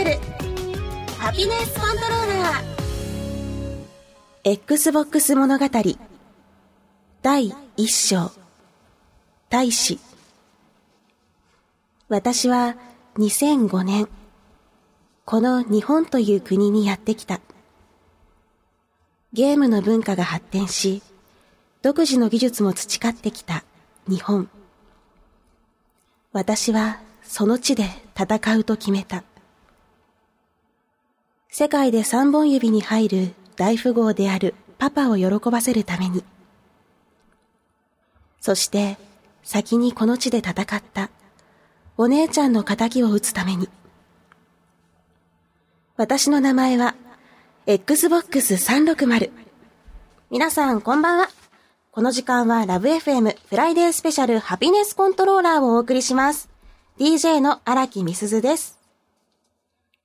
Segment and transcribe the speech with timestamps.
[0.00, 0.18] シャル
[1.18, 4.50] ハピネスコントローラー。
[4.50, 5.66] Xbox 物語。
[7.20, 8.32] 第一章。
[9.50, 9.98] 大使。
[12.08, 12.76] 私は
[13.18, 14.08] 2005年。
[15.26, 17.42] この日本という国にやってきた。
[19.34, 21.02] ゲームの文化が発展し
[21.82, 23.64] 独自の技術も培ってきた
[24.08, 24.48] 日本。
[26.32, 27.84] 私はその地で
[28.18, 29.24] 戦うと決めた。
[31.52, 36.22] 世界で三本指に入る大富豪であるパパを喜ばせるために。
[38.40, 38.96] そして
[39.42, 41.10] 先にこの地で戦った
[41.96, 43.68] お姉ちゃんの仇を討つために。
[45.96, 46.94] 私の名前は
[47.66, 49.30] Xbox 360。
[50.30, 51.28] 皆さんこんばんは。
[51.90, 56.48] この時間はラブ f m フライデースペシャルハピネスコントローラーをお送りします。
[57.00, 58.79] DJ の荒木みすずです。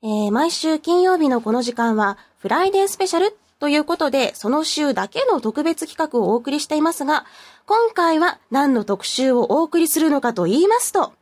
[0.05, 7.25] えー、毎週金曜日のこの時間はフライデースペシャルということで、その週だけの特別企画をお送りしていますが、
[7.65, 11.13] 今回は何の特集をお送りするのかと言いますと、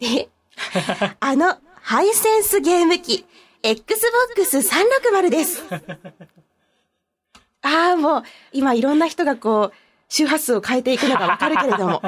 [0.00, 0.28] え
[1.18, 3.26] あの、ハイセンスゲーム機、
[3.64, 5.64] Xbox 360です。
[7.62, 9.76] ああ、もう、今いろんな人がこう、
[10.08, 12.00] 周波数を変えていくのがわかるけれども。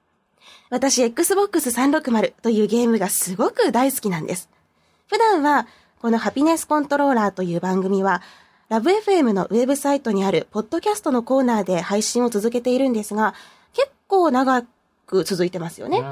[0.70, 4.48] 私、Xbox 360というゲームがすごく大好きなんです。
[5.06, 5.66] 普段は、
[6.00, 8.22] このハピネスコントローラーという番組は、
[8.68, 13.34] ラブ f m のウェブサイトにあるポッドキャストのコーナーで配信を続けているんですが、
[13.74, 14.64] 結構長
[15.06, 16.02] く続いてますよね。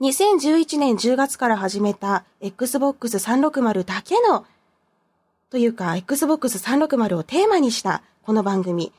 [0.00, 4.44] 2011年10月から始めた Xbox 360だけの、
[5.50, 8.92] というか Xbox 360をテーマにしたこの番組。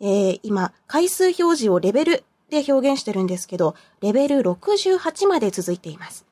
[0.00, 6.26] えー、今、回数表示をレベルで表現してるんですけど、レベル68まで続いています。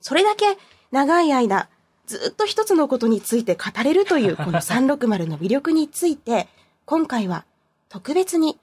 [0.00, 0.56] それだけ
[0.90, 1.68] 長い間、
[2.06, 6.48] ずっと一つのことについて語れるという この360の魅力について、
[6.84, 7.44] 今回は
[7.88, 8.58] 特別に、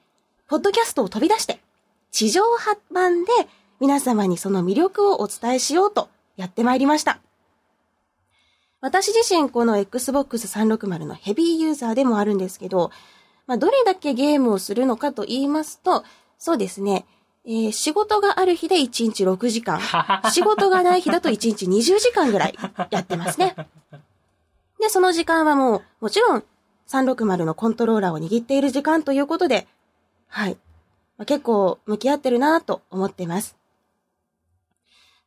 [0.48, 1.60] ポッドキャストを飛び出して、
[2.12, 3.32] 地上波版で
[3.80, 7.20] 皆様にその魅力をお伝えしようとやってまいりました。
[8.82, 12.92] 私自身この Xbox 360のヘビーユーザーでもあるんですけど、
[13.48, 16.04] まあ、どれだけゲームをするのかと言いますと、
[16.38, 17.06] そうですね、
[17.46, 19.82] えー、仕事がある日で1日6時間。
[20.32, 22.56] 仕事がない日だと1日20時間ぐらい
[22.90, 23.56] やってますね。
[24.80, 26.44] で、その時間はもう、もちろん、
[26.88, 29.68] 360のコントローラーを握っている時間ということで、
[30.28, 30.58] はい。
[31.18, 33.56] まあ、結構向き合ってるなと思っています。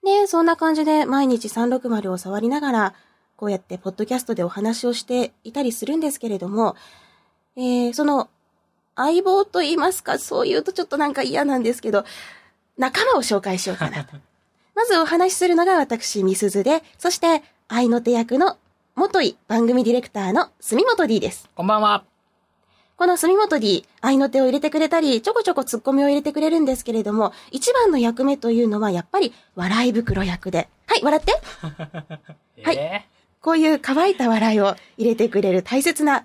[0.05, 2.95] で、そんな感じで毎日360を触りながら、
[3.37, 6.77] こうやってポッドキャストでお話をしていたりするんですけれども、
[7.57, 8.29] えー、その
[8.97, 12.05] 相棒と言いますか、そう言うとちょっとなんか嫌なんですけど、
[12.79, 14.17] 仲間を紹介しようかなと。
[14.75, 18.59] まずお話しするのが私、みすずで、そして、愛の手役の
[18.95, 21.49] 元井番組ディレクターの住本 D です。
[21.55, 22.05] こんばんは。
[22.97, 30.69] この住本 D、愛の手を入れてくれたり、ちょこちょこツッコミを入れてくれるんですけれども、一番の役目というのはやっぱり笑い袋役で。
[30.87, 31.39] はい、笑って。
[32.65, 33.07] はい。
[33.43, 36.25] こういう乾いた笑いを入れてくれる大切な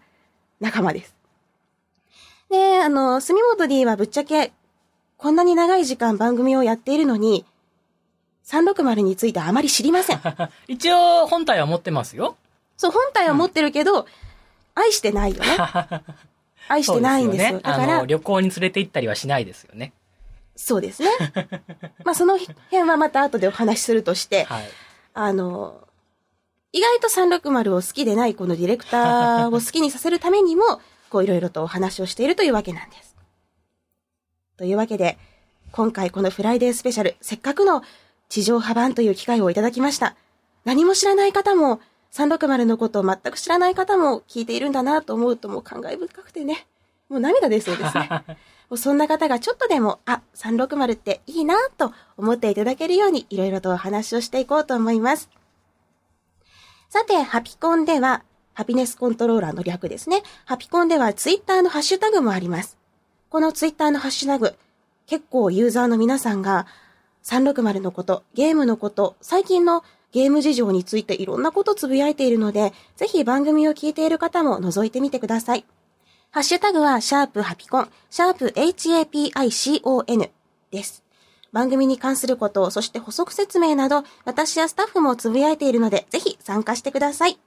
[0.62, 1.21] 仲間です。
[2.52, 4.52] で、あの、住本 D はぶっちゃけ、
[5.18, 7.46] こんなに長い時間番組をやっているのに、
[8.46, 10.22] 360についてあまり知りません。
[10.68, 12.36] 一応、本体は持ってますよ。
[12.76, 14.06] そう、本体は持ってるけど、うん、
[14.76, 15.58] 愛してないよね。
[16.68, 17.58] 愛してないんですよ。
[17.58, 19.94] ね、だから、旅行に連れて行ったりはしないですよね。
[20.58, 21.10] そうですね。
[22.04, 24.70] まあ、その辺はまた後でお話しするとして、はい、
[25.14, 25.80] あの、
[26.74, 33.16] 意外と360を好きでないこのディレクターを好きにさせるためにも、こういろいろとお話をしているというわけなんです。
[34.58, 35.18] というわけで、
[35.72, 37.84] 今回このフライデースペシャル、せっかくの
[38.30, 40.16] 地上波版という機会をいただきました。
[40.66, 41.82] 何も知らない方も、
[42.14, 46.66] 360のことを全く知らない方も聞いているんだなと思うともう感慨深くてね、
[47.10, 48.10] もう涙出そうですね。
[48.70, 55.30] もうそんな方がちょっとでも、あ、360っていいなと思っていただけるようにいろいろとお話をしていこうと思います。
[56.88, 58.24] さて、ハピコンでは、
[58.62, 60.22] ハピネスコントローラーの略ですね。
[60.46, 62.78] ハピコンではツイッターのハッシュタグもあります。
[63.32, 64.54] このツイッターのハッシュタグ、
[65.08, 66.68] 結構ユーザーの皆さんが
[67.24, 75.66] 360のこと、ゲームのこと、最近のゲーム事情についていろんなことつぶやいているので、ぜひ番組を聞いている方も覗いてみてください。
[76.30, 80.30] ハッシュタグは、シャープハピコン、シャープ HAPICON
[80.70, 81.04] です。
[81.52, 87.40] 番組に関すること、そして補足説明など、私やスタッフもつぶやいているので、ぜひ参加してください。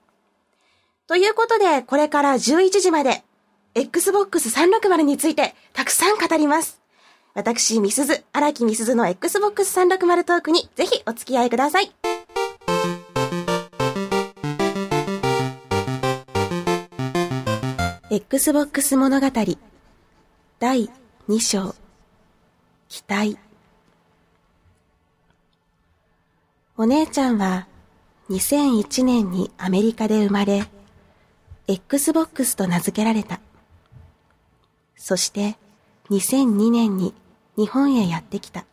[1.06, 3.22] ということで、これから11時まで、
[3.74, 6.80] Xbox 360についてたくさん語ります。
[7.34, 11.92] 私、ミスズ、荒木ミスズの Xbox 360トークにぜひお付き合いください。
[18.10, 19.26] Xbox 物語
[20.60, 20.90] 第
[21.28, 21.74] 2章
[22.88, 23.36] 期待
[26.76, 27.66] お姉ちゃんは
[28.30, 30.64] 2001年にアメリカで生まれ
[31.66, 33.40] Xbox と名付けられた。
[34.96, 35.56] そして
[36.10, 37.14] 2002年に
[37.56, 38.66] 日本へやってきた。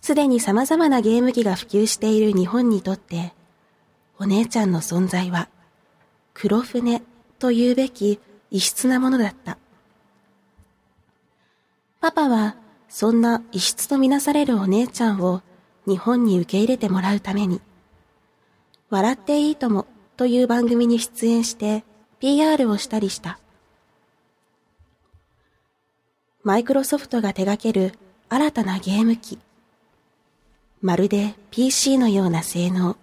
[0.00, 3.32] すでに様々なゲーム機が普及している日本にとって、
[4.18, 5.48] お姉ちゃんの存在は
[6.34, 7.02] 黒船
[7.38, 8.18] と言うべき
[8.50, 9.58] 異質なものだった。
[12.00, 12.56] パパは
[12.88, 15.42] そんな異質とみなされるお姉ちゃんを
[15.86, 17.60] 日本に受け入れてもらうために、
[18.90, 19.86] 笑っていいとも
[20.16, 21.84] という番組に出演して
[22.20, 23.38] PR をしたりした。
[26.44, 27.92] マイクロソフトが手掛ける
[28.28, 29.38] 新たなゲーム機。
[30.80, 32.96] まるで PC のような性能。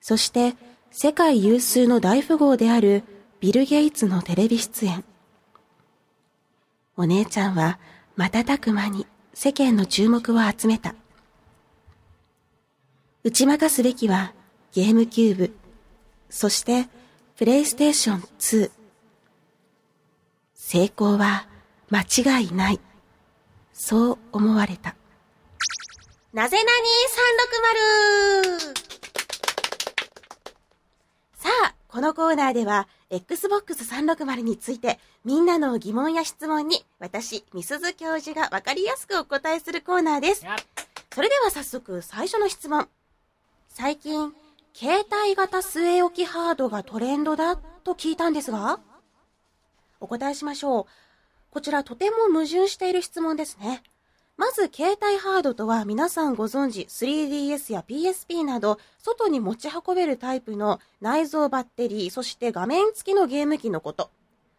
[0.00, 0.54] そして
[0.90, 3.04] 世界有数の大富豪である
[3.40, 5.04] ビル・ゲイツのテレビ出演。
[6.96, 7.78] お姉ちゃんは
[8.16, 10.94] 瞬く間に世間の注目を集めた。
[13.22, 14.32] 打ち負かすべきは
[14.78, 15.56] ゲームキューブ、
[16.30, 16.86] そして
[17.36, 18.70] プレイステーション2。
[20.54, 21.48] 成功は
[21.90, 22.78] 間違いない。
[23.72, 24.94] そう思われた。
[26.32, 26.88] なぜなに
[28.54, 28.78] 360!
[31.34, 40.44] さあ、このコーナーでは、Xbox 360について、みんなの疑問や質問に、私、みすず教授がわかりやすくお答えするコーナーです。
[41.12, 42.88] それでは早速、最初の質問。
[43.70, 44.32] 最近、
[44.74, 48.80] 携帯型据え置きハードがトレンドだと聞いたんですが
[50.00, 50.84] お答えしましょう。
[51.50, 53.82] こちらとても矛盾している質問ですね。
[54.36, 64.10] まず、携帯ハードとは皆さんご存知 3DS や PSP など外に持ち運べるタイプの内蔵バッテリー、そして画面付きのゲーム機のこと。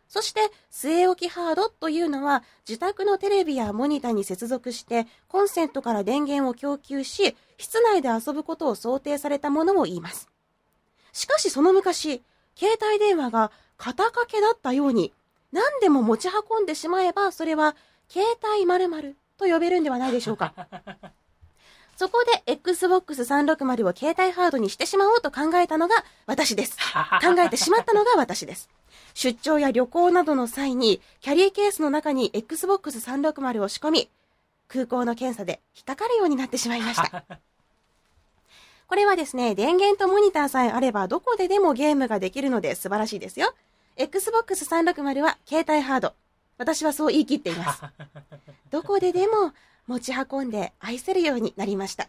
[0.09, 0.41] そして、
[0.71, 10.27] 据え置きハードというのは自宅のテレビやモニタに接続してコンセントから電源を供給し、室内で遊ぶことを想定されたものを言います。
[11.13, 12.23] しかしその昔、
[12.57, 15.13] 携帯電話が肩掛けだったように、
[15.51, 17.75] 何でも持ち運んでしまえば、それは
[18.09, 20.53] 携帯〇〇と呼べるんではないでしょうか。
[21.97, 26.77] そこで Xbox 360を携帯ハードにしてしまおうと考えたのが私です。
[27.21, 28.69] 考えてしまったのが私です。
[29.21, 34.09] 出張や旅行などの際に、キャリーケースの中に Xbox 360を仕込み、
[34.69, 37.25] 空港の検査で引っかかるようになってしまいました。
[38.87, 43.53] これはですね、電源とモニターさえあればどこででもゲームができるので素晴らしいですよ。
[43.97, 46.13] Xbox 360は携帯ハード。
[46.57, 47.81] 私はそう言い切っています。
[48.71, 49.51] どこででも
[49.87, 52.07] 持ち運んで愛せるようになりました。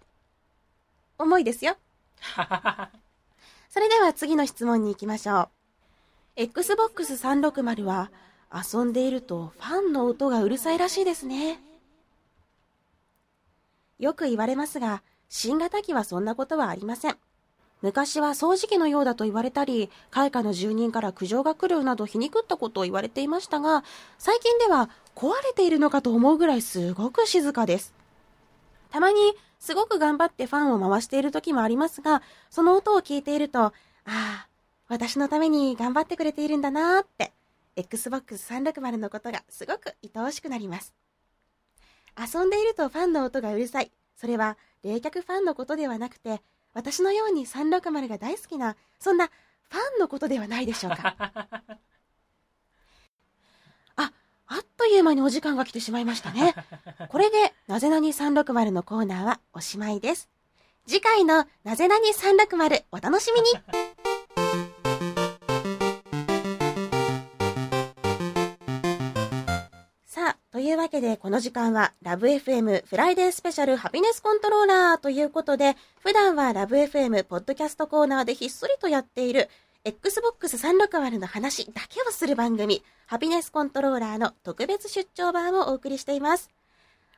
[1.19, 1.77] 重いですよ。
[3.69, 5.60] それでは次の質問に行きましょう。
[6.37, 8.11] Xbox 360は
[8.53, 11.61] 遊んでいるとファンの音がうるさいらしいですね。
[13.99, 17.17] よく言われますが、新型機はそんなことはありません。
[17.83, 23.85] 昔は掃除機のようだと言われたり、開花の住人から苦情が来るなど皮肉ったことを言われていましたが、
[24.19, 27.95] 最近では壊れているのかと思うぐらいすごく静かです。
[28.91, 33.73] たまにすごく頑張ってファンを回している時もありますが、その音を聞いていると、あ
[34.07, 34.47] あ、
[34.91, 37.33] 私のために頑張ってくれているんだなーって、
[37.77, 40.93] Xbox 360のことがすごく愛おしくなります。
[42.19, 43.93] 遊んでいるとファンの音がうるさい。
[44.17, 46.43] それは冷却ファンのことではなくて、
[46.75, 51.15] 私のように360が大好きな、そんなファンのことではないでしょうか。
[53.95, 54.13] あ、
[54.49, 56.53] あっという間にお時間が来てしまいましたね。
[57.09, 60.29] これで、なぜなに360のコーナーはおしまいです。
[60.85, 63.51] 次回のなぜなに360お楽しみに
[70.61, 79.49] いうわけでこの時間はラブ f m フライデースペシャルハピネスコントローラーということで、普段はラブ f m ポッドキャストコーナーでひっそりとやっている
[79.85, 86.51] Xbox 360の話だけをする番組、ハピネスコントローラーの特別出張版をお送りしています。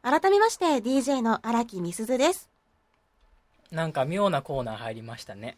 [0.03, 2.49] 改めまして DJ の荒木みすずです。
[3.71, 5.57] なんか妙なコーナー入りましたね。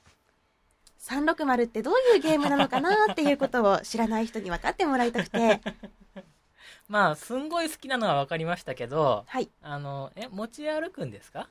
[1.01, 5.61] 360ってどういうゲームなのかなっていうことを知らない人に分かってもらいたくて、
[6.89, 9.49] まあ、すんごい好きなのは分かりましたけど、はい。
[9.63, 11.49] あの、え、持ち歩くんですか？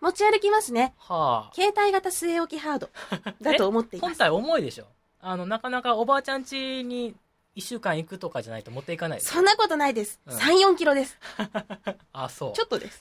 [0.00, 0.94] 持ち歩きますね。
[0.98, 1.54] はあ。
[1.54, 2.88] 携帯型据え置きハード
[3.42, 4.10] だと思っています。
[4.10, 4.86] 本体重いでしょ？
[5.20, 7.14] あの、なかなかおばあちゃん家に
[7.54, 10.20] 一週間行くとかじゃないと持っていかないそんなことないです。
[10.26, 11.18] うん3、4キロです。
[12.12, 12.52] あ、そう。
[12.54, 13.00] ちょっとです。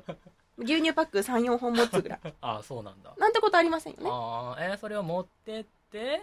[0.58, 2.20] 牛乳パック3、4本持つぐらい。
[2.40, 3.12] あ、そうなんだ。
[3.18, 4.10] なんてことありませんよね。
[4.10, 6.22] あーえーそれを持ってって、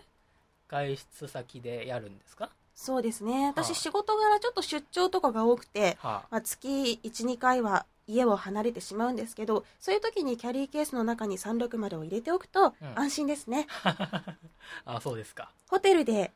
[0.68, 2.50] 外出先でやるんですか？
[2.78, 3.46] そうですね。
[3.46, 13.66] は私あ仕事柄ちょっと出張とかが多くて、はまあ、月1、2回は家を離れてしまうんですけど、そういう時にキャリーケースの中に360を入れておくとうん安心ですね。
[13.84, 14.38] あ。
[14.86, 15.52] あ、そうですか。
[15.70, 16.32] ホテルで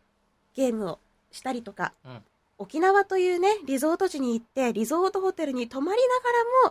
[0.56, 1.00] ゲームを
[1.32, 2.24] したりとか、うん。
[2.58, 6.02] 沖縄というね、リゾート地に行って、リゾートホテルに泊まり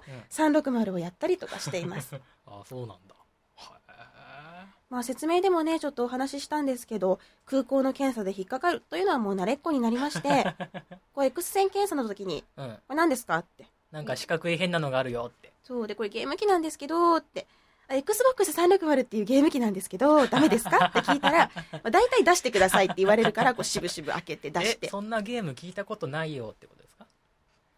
[0.03, 0.25] ながらもうん。
[0.31, 2.21] 360をやったりとかしています。
[2.45, 3.15] あ、そうなんだ。
[4.91, 10.55] はまあ説明でもね、ちょっとお話ししたんですけど、空港の検査で引っかかるというのはもう慣れっこになりまして、
[11.15, 12.63] こう X 線検査の時に、え。
[12.63, 12.71] うん。
[12.75, 13.39] これ何ですか？
[13.39, 13.67] って。
[13.93, 15.53] なんか四角い変なのがあるよって。
[15.65, 17.47] そうで、これゲーム機なんですけど、って。
[17.89, 20.87] あ Xbox 360っていうゲーム機なんですけど、 ダメですか？
[20.87, 24.89] って聞いたら、まあ、大体出してくださいって言われるから、こう、しぶしぶ開けて出しえ、て。
[24.91, 27.07] そんなゲーム聞いたことないよってことですか？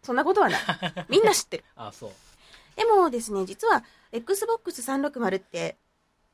[0.03, 0.61] そんなことはない。
[1.09, 1.63] みんな知ってる。
[1.75, 2.11] あ、そう。
[2.75, 5.77] でもですね、実は Xbox 360って、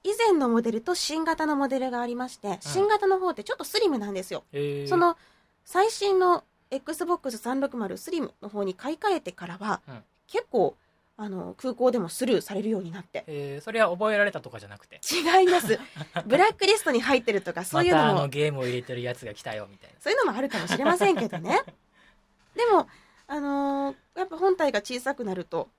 [0.03, 4.43] 以前のモデルと新型のモデルがありまして、新型の方ってちょっとスリムなんですよ。
[4.53, 5.17] えー、そ、の、
[5.65, 10.75] 最新の Xbox 360スリムの方に買い替えてからは、うん結構、
[11.17, 13.23] あの、空港でもスルーされるようになって。
[13.25, 15.01] えー、それは覚えられたとかじゃなくて。
[15.11, 15.79] 違います。
[16.27, 19.95] ブラックリストに入ってるとか、そういうのも、のゲームを入れてるやつが来たよ、みたいな。
[19.99, 21.63] そういうのもあるかもしれませんけどね。
[22.55, 22.87] でも、
[23.27, 25.69] あのーやっぱ本体が小さくなると、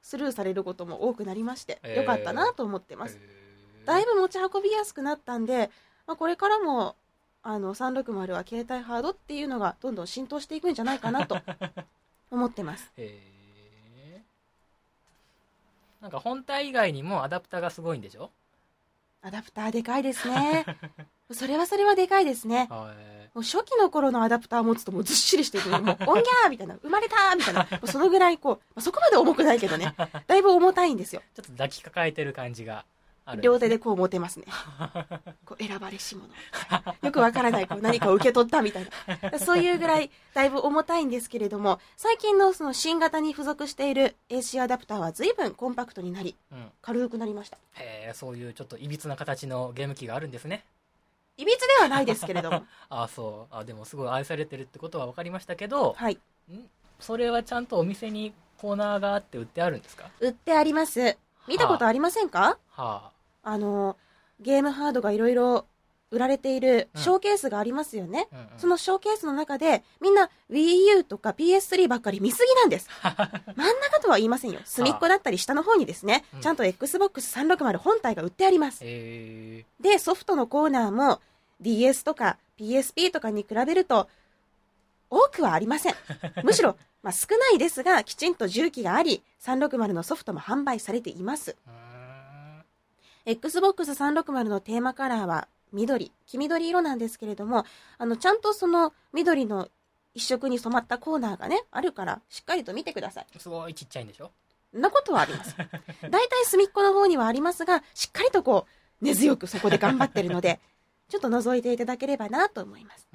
[0.00, 3.18] スルーされることも多くなりまして、えーよかったなと思ってます。
[3.20, 3.37] えー
[3.88, 5.70] だいぶ持ち運びやすくなったんで、
[6.06, 6.94] まあ、これからも、
[7.42, 11.38] あの、360は携帯ハードっていうのがどんどん浸透していくんじゃないかなと
[12.30, 12.90] 思ってます。
[12.98, 13.22] へ
[13.96, 14.22] え
[16.02, 18.30] なんか本体以外にもアダプターがすごいんでしょ？
[19.22, 20.64] アダプターでかいですね。
[21.32, 22.68] それはそれはでかいですね。
[22.70, 29.94] はいもう初期の頃のアダプターを持つともうずっしりしてて、もう、おんぎゃーみたいな、生まれたーみたいな、もうそのぐらいこう、まあそこまで重くないけどね、
[30.26, 31.22] だいぶ重たいんですよ。
[31.36, 32.86] ちょっと抱きかかえてる感じが
[33.36, 34.46] 両手でこう持てますね。
[35.44, 36.28] こう選ばれし者。
[37.02, 38.88] よくわからない、こう何かを受け取ったみたい
[39.32, 39.38] な。
[39.38, 47.58] そういうぐらい、だいぶ重たいんですけれども、最近のその新型に付属している AC アダプターは随分コンパクトになり、うん軽くなりました。
[47.74, 50.64] へえそういうちょっといびつな形のゲーム機があるんですね
[51.36, 52.64] いびつではないですけれども。
[52.88, 56.18] ああそうあでもすごい愛されてるってことは分かりましたけど、はい。
[56.50, 56.68] ん？
[56.98, 60.10] それはちゃんとお店にコーナーがあって売ってあるんですか？
[60.20, 61.16] 売ってあります。
[61.46, 62.58] 見たことありませんか？
[62.70, 63.10] はあ
[63.56, 63.96] の、
[64.40, 65.66] ゲームハードがいろいろ
[66.10, 68.28] 売られているうんショーケースがありますよね。
[68.32, 72.88] あ、うんうんそのショーケースの中で、みんな Wii U とか PS3 ばっかり見すぎなんです。
[73.02, 74.60] 真ん中とは言いませんよ。
[74.64, 78.84] 隅っこだったり下の方にですねうん、ちゃんと Xbox 360本体が売ってあります。
[78.84, 81.20] へえで、ソフトのコーナーも
[81.60, 84.08] DS とか PSP とかに比べると、
[85.10, 85.94] 多くはありません。
[86.42, 91.56] むしろ、まあ、少ないですが、きちんと重機があり、360のソフトも販売されています。
[91.66, 91.87] うーん
[93.28, 97.66] Xbox 360のテーマカラーは緑、黄緑色なんですけれども、
[97.98, 99.68] あの、ちゃんとその緑の
[100.14, 103.26] 一色に染まったコーナーがね、あるから、しっかりと見てください。
[103.38, 104.30] すごいちっちゃいんでしょ？
[104.72, 105.54] なことはあります。
[106.10, 108.66] 大体隅っこの方にはありますが、しっかりとこ
[109.02, 110.58] う、根強くそこで頑張ってるので、
[111.10, 113.06] ちょっと覗いていただければなと思います。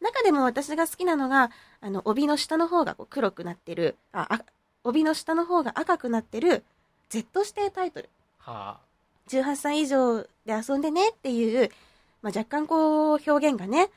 [0.00, 4.44] 中でも私が好きなのが、あの、帯の下の方がこう黒くなってる、あ、あ
[4.84, 6.62] 帯の下の方が赤くなってる、
[7.08, 8.10] Z 指定タイトル。
[8.42, 8.78] は
[9.28, 11.70] 18歳以上で遊んでねっていう、
[12.22, 13.88] まあ、若干こう、表現がね、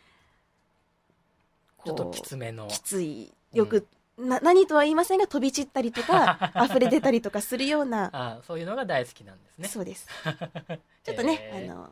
[1.80, 3.32] あちょっときつめのきつい。
[3.54, 3.88] よく、
[4.18, 10.08] な、何とは言いませんが、飛び散ったりとか、 溢れ出たりとかするような、あそういうのが大好きなんですねそうです。
[11.04, 11.90] ちょっとね、へーあの、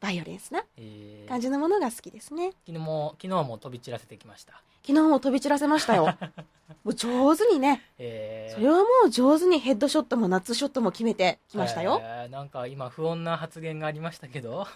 [0.00, 1.28] バイオレンスなえー。
[1.28, 2.52] 感じのものが好きですね。
[2.66, 4.62] 昨日も昨日も飛び散らせてきました。
[4.82, 6.16] 昨日も飛び散らせましたよ。
[6.84, 8.54] もう上手にね、えー。
[8.54, 12.00] それはもう上手にヘッドショットもナッツショットも決めてきましたよ。
[12.02, 14.66] えーなんか今不穏な発言がありましたけど。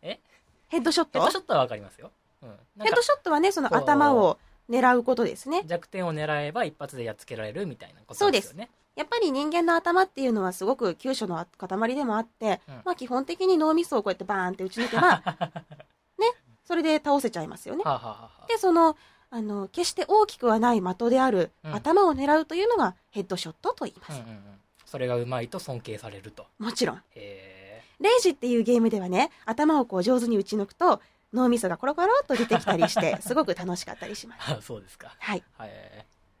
[0.00, 1.18] ヘッドショット？
[1.18, 2.10] ヘッドショットはわかりますよ、
[2.42, 4.38] うん、ヘッドショットはね、その頭を
[4.68, 5.62] 狙うことですね。
[5.64, 15.22] 弱点を狙えば一発でやっつけられるみたいなことですよねやっぱり人間の頭っていうのはすごく急所の塊でもあって、うんまあ基本的に脳みそをこうやってバーンって打ち抜けば、
[16.18, 16.26] ね、
[16.64, 17.84] それで倒せちゃいますよね。
[17.84, 18.96] はあ、はあはあ、で、その、
[19.30, 24.20] あの、決して大きくはない的であるうん頭を狙うというのがヘッドショットと言います。
[24.20, 27.02] うんうんうん、それがうまいと尊敬されるともちろん。
[27.14, 31.00] へレイジっていうゲームではね、頭をこう上手に打ち抜くと、
[31.32, 34.62] 脳みそがコロコロっと出てきたりして、 すごく楽しかったりします。
[34.62, 35.44] そうですかはい。
[35.56, 35.70] はい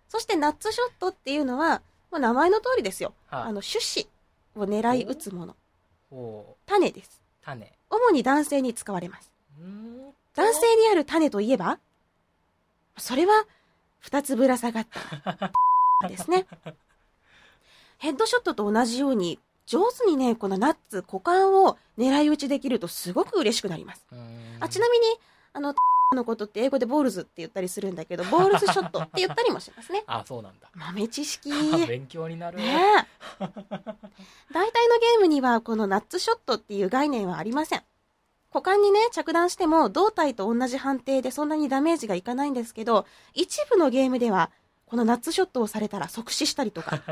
[0.08, 3.14] そしてナッツショットっていうのは、まあ、名前の通りですよ。
[3.26, 4.08] はあの、種子
[4.56, 5.56] を狙い撃つもの。
[6.10, 7.22] お種です。
[7.42, 9.32] 種主に男性に使われます。
[10.34, 11.78] 男性にある種といえば、
[12.96, 13.46] それは、
[13.98, 15.50] 二つぶら下がった。
[16.08, 16.46] ですね。
[17.98, 24.06] ヘッドショットと同じように、上手にね、このナッツ、股間を狙い撃ちできるとすごく嬉しくなります。
[24.60, 25.06] あ、ちなみに、
[25.52, 25.74] あの、
[26.16, 30.04] のことって英語でボールズって言ったりするんだけど、ボールズショットって言ったりもしますね。
[30.08, 30.68] あ、そうなんだ。
[30.74, 31.50] 豆知識。
[31.86, 32.58] 勉強になる。
[32.60, 32.64] え。
[34.52, 37.82] 大体のゲームにはこのナッツショットっていう概念はありません。
[38.50, 44.50] 股間にね、着弾しても胴体と同じ判定でそんなにダメージがいかないんですけど、一部のゲームでは、
[44.86, 47.02] このナッツショットをされたら即死したりとか、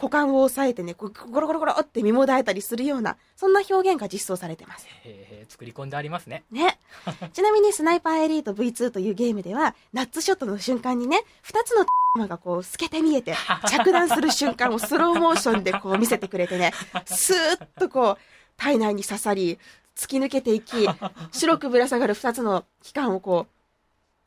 [0.00, 4.86] 股間を押さえてね、ゴロゴロゴロって身もだえたりするような、そんな表現が実装されてます。
[5.04, 6.44] へー作り込んでありますね。
[6.50, 6.78] ね。
[7.34, 13.34] ちなみにスナイパーエリート V2 というゲームでは、ナッツショットの瞬間にね、二つの 玉がこう透けて見えて、
[13.68, 16.72] 着弾する瞬間をスローモーションでこう見せてくれてね、
[17.04, 18.18] スーッとこう、
[18.56, 19.58] 体内に刺さり、
[19.96, 20.88] 突き抜けていき、
[21.32, 23.59] 白くぶら下がる二つの器官をこう、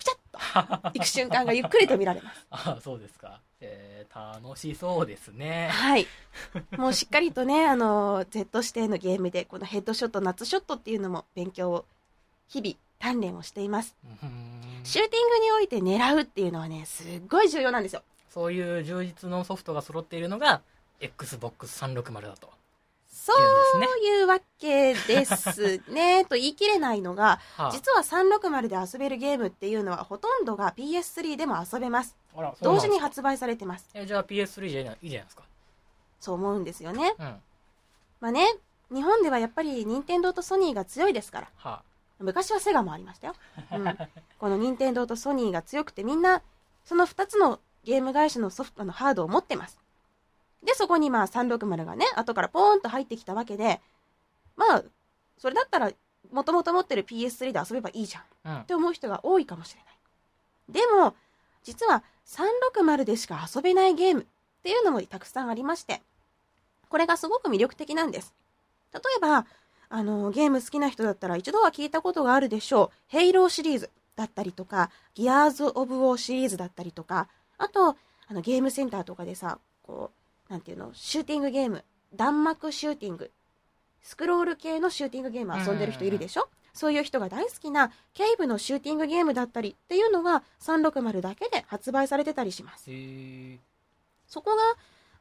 [0.04, 2.48] ピチャッと行く瞬間がゆっくりと見られます。
[2.52, 3.40] あ、そうですか。
[3.62, 5.70] えー、楽しそうですね。
[5.72, 6.08] はい。
[6.78, 11.86] もうしっかりとね、あの、Z 指定のゲームで、このヘッドショット、ナッツショットっていうのも勉強を、
[12.48, 13.96] 日々、鍛錬をしています。
[14.84, 18.04] シューティングにおいて狙うっていうのはね、すっごい重要なんですよ。
[18.30, 20.62] そういう充実のソフトが揃っているのが、
[21.00, 22.50] Xbox360 だと。
[23.24, 26.26] そういうわけですね。
[26.26, 32.18] と言い切れないのが、はあ、実は360で遊べるゲームっていうのはほとんどが PS3 でも遊べます。
[32.62, 33.90] 同時に発売されてます。
[33.94, 35.44] えじゃあ PS3 じゃいいじゃないですか。
[36.20, 37.16] そう思うんですよね。
[37.18, 37.26] うん。
[37.26, 37.38] は
[38.20, 38.46] まあね、
[38.92, 41.48] 日本ではやっぱり任天堂とソニーが強いですから。
[41.64, 41.82] あ。
[42.20, 43.36] 昔はセガもありましたよ。
[43.72, 43.98] うん、
[44.38, 46.42] この任天堂とソニーが強くてみんな
[46.84, 49.83] その2つのゲーム会社のソフトのハードを持ってます。
[50.64, 53.82] で、そこにまあ360がね、後からポーンと入ってきたわけで、
[54.56, 54.84] まあ、
[55.38, 55.92] それだったら、
[56.32, 58.26] もともと持ってる PS3 で遊べばいいじゃんっ
[58.60, 58.64] うん。
[58.66, 59.94] て思う人が多いかもしれない。
[60.70, 61.14] でも、
[61.64, 64.26] 実は360でしか遊べないゲームっ
[64.64, 66.02] ていうのもたくさんありまして、
[66.90, 68.34] これがすごく魅力的なんです。
[68.94, 69.46] 例えば、
[69.90, 72.98] あの、ゲーム好きな人だったら一度は聞いたことがあるでしょう。
[73.08, 77.90] ヘイローシリーズだったりとか、ギアーズ・オブ・ウォーシリーズだったりとか、あと、
[78.28, 81.84] あの、ゲームセンターとかでさ、こう、なんていうの、シューティングゲーム、
[82.16, 83.32] 弾幕シューティング、
[84.02, 86.50] スクロール系のシューティングゲーム遊んでる人いるでしょ？
[86.74, 92.90] そういう人が大好きなケイブのシューティングゲームだったりっていうのが360だけで発売されてたりします。
[94.28, 94.62] そこが、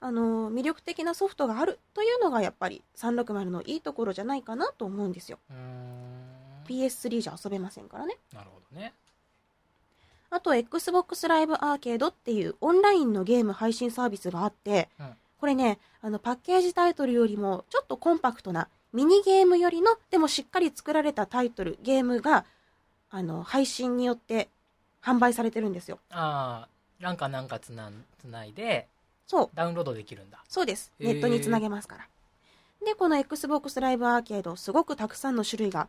[0.01, 5.39] あの、魅力的なソフトがあるというのがやっぱり360のいいところじゃないかなと思うんですよ。
[5.51, 6.65] うーん。
[6.67, 8.17] PS3 じゃ遊べませんからね。
[8.33, 8.95] なるほどね。
[10.33, 15.07] あと、Xbox Live Arcade っていうオンラインのゲーム配信サービスがあって、うん
[15.39, 22.45] これね、あの、パッケージタイトルよりもちょっとコンパクトなミニゲームよりの、でもしっかり作られたタイトル、ゲームが、
[23.11, 24.49] あの、配信によって
[25.03, 25.99] 販売されてるんですよ。
[26.11, 27.91] ああ、なんかなんかつな
[28.21, 28.87] つないで、
[29.27, 30.39] そう、ダウンロードできるんだ。
[30.49, 30.93] そうです。
[31.01, 32.07] ネットにつなげますから。
[32.87, 35.89] で、この Xbox Live Arcade、すごくたくさんの種類が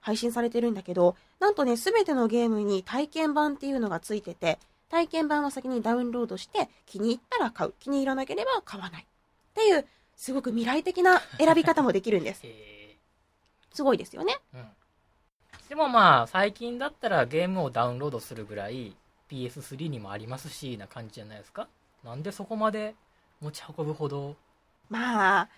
[0.00, 7.74] 配信されてるんだけど、なんとね、すべてのゲームに体験版っていうのがついてて、体験版を先にダウンロードして、気に入ったら買う。
[7.80, 9.02] 気に入らなければ買わない。
[9.02, 9.06] っ
[9.54, 12.40] ていう、すごく未来的な選び方もできるんです。
[12.46, 12.96] へ
[13.72, 14.38] すごいですよね。
[14.54, 14.68] ーうん。
[15.68, 18.96] でもまあ、最近だったらゲームをダウンロードするぐらい
[19.28, 21.68] PS3 にもありますし、な感じじゃないですか
[22.04, 22.94] なんでそこまで
[23.40, 24.36] 持ち運ぶほど、
[24.88, 25.48] まあ、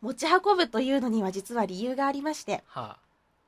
[0.00, 2.98] 持ち運ぶというのには実は理由がありまして、はあ、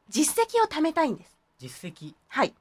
[0.08, 1.36] 実績を貯めたいんです。
[1.58, 2.14] 実績。
[2.28, 2.54] はい。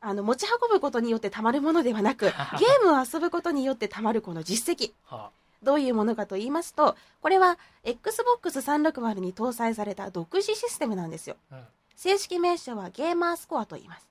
[0.00, 4.92] あの、持ち運ぶことによって貯まるものではなく、 ゲームを遊ぶことによって貯まるこの実績。
[5.04, 5.30] は
[5.62, 11.36] どういうものかと言いますと、これは Xbox 360に搭載された独自システムなんですよ。
[11.50, 11.56] あ。
[11.56, 11.66] うん。
[11.94, 14.08] 正式名称はゲーマースコアと言います。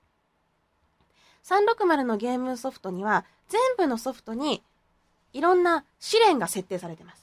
[1.44, 4.62] 360のゲームソフトには、全部のソフトに
[5.32, 7.21] いろんな試練が設定されてます。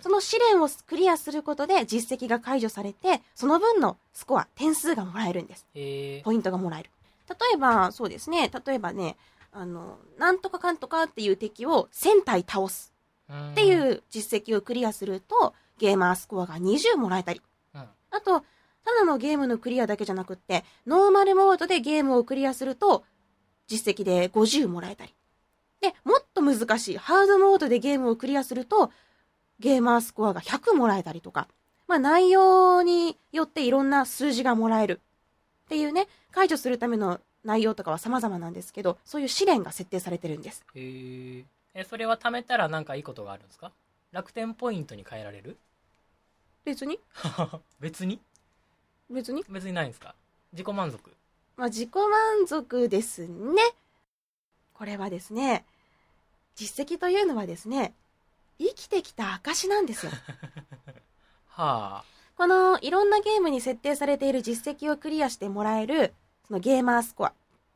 [0.00, 5.66] その試練をクリアすることで実績が解除されて、その分のスコア、点数がもらえるんです。
[5.74, 6.90] えー、ポイントがもらえる。
[7.28, 9.16] 例えば、そうですね、例えばね、
[9.52, 12.92] あの、なんとかかんとかっていう敵を1000体倒すっ
[13.52, 17.40] っていう実績をクリアすると、ゲーマースコアが20もらえたり、
[17.74, 17.80] うん。
[17.80, 18.40] あと、
[18.84, 23.04] ただのゲームのクリアだけじゃなくって、ノーマルモードでゲームをクリアすると、
[23.68, 25.14] 実績で50もらえたり。
[25.80, 28.90] で、もっと難しいハードモードでゲームをクリアすると、
[29.60, 31.48] ゲーマースコアが100もらえたりとか、
[31.88, 35.00] まあ内容によっていろんな数字がもらえる。
[35.66, 40.64] っていうね、解除するための内容とかは様々なんですけど、そういう試練が設定されてるんです。
[40.74, 43.72] えー、え、それは貯めたらなんかいいことがあるんですか？
[44.12, 45.56] 楽天ポイントに変えられる？
[46.64, 46.98] 別に？
[47.80, 48.20] 別に？
[49.10, 49.44] 別に？
[49.48, 50.14] 別にないんですか？
[50.52, 51.10] 自己満足？
[51.56, 53.62] まあ、自己満足ですね。
[54.74, 55.64] これはですね、
[56.54, 57.94] 実績というのはですね、
[58.58, 60.12] 生きてきた証なんですよ。
[61.48, 62.04] は
[62.36, 66.14] このいろんなゲームに設定されている実績をクリアしてもらえる
[66.46, 67.32] そのゲーマースコアっ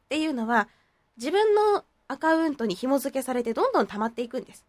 [0.09, 0.69] ていうのは
[1.17, 4.65] 自分のアカウントに紐付けされてどんどん溜まっていくんです。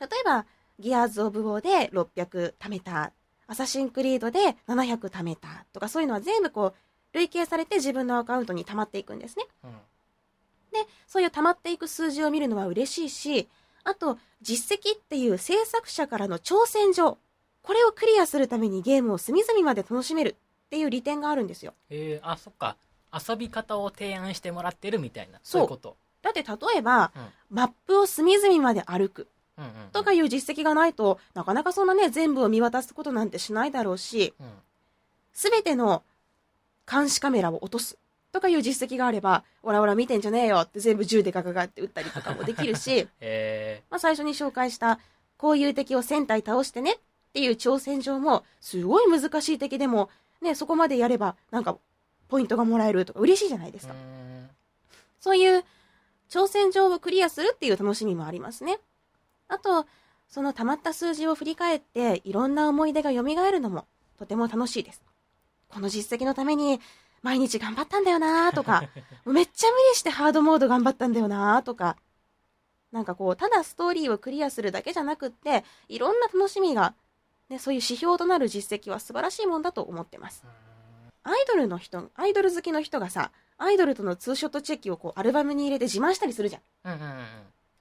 [0.00, 0.46] 例えば、
[0.78, 3.12] ギアーズ・オブ・ウォーで600貯めた、
[3.46, 6.74] アサシン・クリードで700貯めたとかそういうのは全部こう
[7.14, 9.46] 累計されて自分のアカウントに溜まっていくんですね。
[9.64, 9.68] あ。
[9.68, 9.72] うん。
[10.72, 13.48] で、そういう溜まっていく数字を見るのは嬉しいし、
[13.88, 17.16] あと、実績っていう制作者からの挑戦状。
[17.62, 21.72] これをクリアするためにゲームを隅々まで楽しめるっていう利点があるんですよ。
[21.88, 22.76] えー、あ、そっか。
[23.12, 25.40] 遊び方を提案してもらってるみたいな。
[25.42, 25.96] そういうこと。
[26.20, 29.90] だって例えば、うんマップを隅々まで歩くうんうんうん。
[29.90, 34.46] とかいう実績がないと、なかなかそんなね、全部を見渡すことなんてしないだろうし、うん。
[35.32, 36.02] すべての
[36.90, 37.96] 監視カメラを落とす
[38.32, 44.98] とかいう実績があれば、オラオラ見てんじゃねえよって全部銃でガガガって撃ったりとかもできるし、 えまあ最初に紹介した、
[45.36, 46.98] こういう敵を1000体倒してねっ
[47.32, 50.10] ていう挑戦状も、すごい難しい敵でも、
[50.40, 51.78] ね、そこまでやれば、なんか、
[52.28, 53.94] ポイントがもらえるとか嬉しいじゃないですか。
[53.94, 54.50] ん。
[55.20, 55.64] そういう
[56.28, 58.78] 挑戦状をクリアするっていう楽しみもありますね。
[59.48, 59.86] あと、
[60.28, 63.86] その溜まった数字を振り返っていろんな思い出が蘇るのも
[64.18, 65.02] とても楽しいです。
[65.68, 66.80] この実績のために
[67.22, 68.82] 毎日頑張ったんだよなとか、
[69.26, 71.96] めっちゃ無理してハードモード頑張ったんだよなとか、
[72.92, 76.94] なんかこう、ただストーリーをクリアするだけじゃなくって、いろんな楽しみが、
[77.48, 80.44] ね、そういう指標となる実績は素晴らしいもんだと思ってます。
[81.22, 86.62] アイドルの人、アイドル好きの人がさ、アイドルとのツーショットチェキをこうアルバムに入れて自慢したりするじゃん。
[86.84, 87.26] うんうんうん。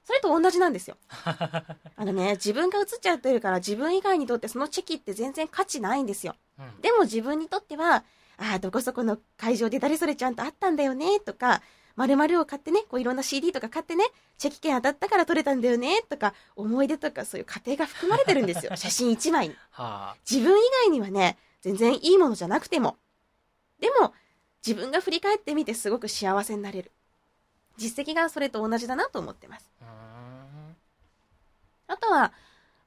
[0.03, 0.97] それと同じなんですよ。
[1.11, 6.35] あのね、自分が写っちゃってるから自分以外にとってそのチェキって全然価値ないんですよ。
[6.59, 6.81] うん。
[6.81, 8.03] でも自分にとっては、
[8.37, 11.61] ああ、どこそこの会場で誰それちゃんと会ったんだよね、とか、
[11.95, 14.05] 〇〇を買ってね、こういろんな CD とか買ってね、
[14.37, 18.73] チェキ券当たったから取れたんだよね、とか、思い出とかそういう過程が含まれてるんですよ。
[18.77, 19.55] 写真1枚に。
[19.71, 20.15] はあ。
[20.29, 22.97] 自分以外にはね、全然いいものじゃなくても。
[23.79, 24.13] でも、
[24.65, 26.91] 自分が振り返ってみてすごく幸せになれる。
[27.77, 29.71] 実績がそれと同じだなと思ってます。
[31.87, 32.31] あとは、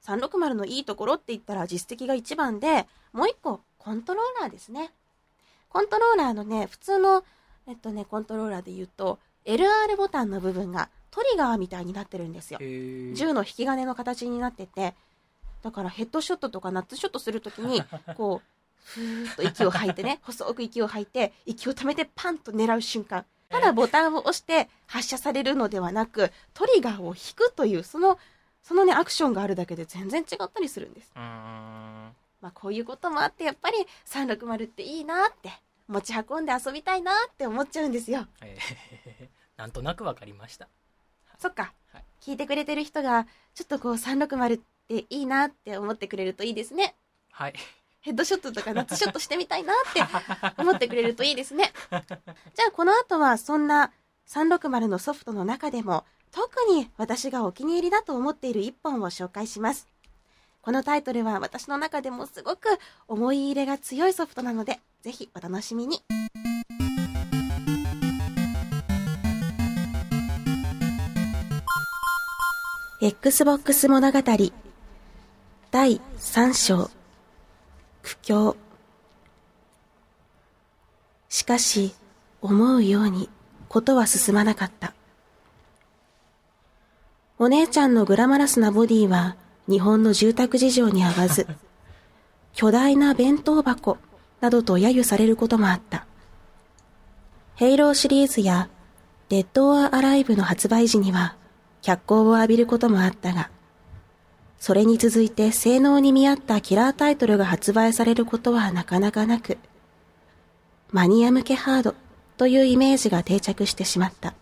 [0.05, 4.93] 360のいいところって言ったら実績が一番で、もう一個、コントローラーですね。
[5.71, 7.23] コントローラーのね、普通の、
[7.67, 12.59] えっとね、コントローラーで言うと、LR ボタンの部分がトリガーみたいになってるんですよ
[13.15, 14.93] 銃の引き金の形になってて、
[15.63, 17.81] だからヘッドショットとかナッツショットするときに、
[18.17, 18.47] こう、
[18.83, 23.25] ふーっと息を吐いてね、細く息を吐いて、息を溜めてパンと狙う瞬間。
[23.47, 28.17] ただボタンを押して発射されるのではなく、トリガーを引くという、その、
[28.61, 31.11] そのね、アクションがあるだけで全然違ったりするんです。
[32.41, 35.51] まあこういうこともあって、やっぱり360っていいなって、
[35.87, 38.27] 持ち運んで遊びたいなって思っちゃうんですよ。
[38.41, 39.27] えー、
[39.57, 40.67] なんとなくわかりました。
[41.37, 41.73] そっか。
[41.91, 43.25] はい聞いてくれてる人が、
[43.55, 46.95] ちょっとこう360っていいなって思ってくれるといいですね。
[47.31, 47.53] はい。
[48.01, 51.73] ヘッドショットとかナッツショットしてみたいなって思ってくれるといいですね。
[51.89, 52.01] じゃ
[52.69, 53.91] あこの後はそんな
[54.27, 59.87] 360のソフトの中でも特に私がお気に入りだと思っている一本を紹介します。
[60.63, 66.03] このタイトルは私の中でもすごく思い入れが強いソフトなので、ぜひお楽しみに。
[73.01, 74.21] Xbox 物語
[75.71, 76.91] 第3章。
[78.03, 78.55] 苦境。
[81.29, 81.95] しかし
[82.39, 83.29] 思うように
[83.67, 84.93] ことは進まなかった。
[87.39, 89.35] お姉ちゃんのグラマラスなボディは
[89.71, 91.47] 日本の住宅事情に合わず
[92.53, 93.97] 巨大な弁当箱
[94.41, 96.05] などと揶揄されることもあった
[97.55, 98.69] ヘイローシリーズや
[99.29, 101.35] デッド・オア・アライブの発売時には
[101.81, 103.49] 脚光を浴びることもあったが
[104.61, 109.57] それに続いて性能に見合ったキラータイトルが発売されることはなかなかなく、
[110.91, 111.95] マニア向けハード
[112.37, 114.35] というイメージが定着してしまった。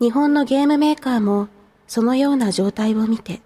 [0.00, 1.46] 日本のゲームメーカーも
[1.86, 3.40] そのような状態を見て、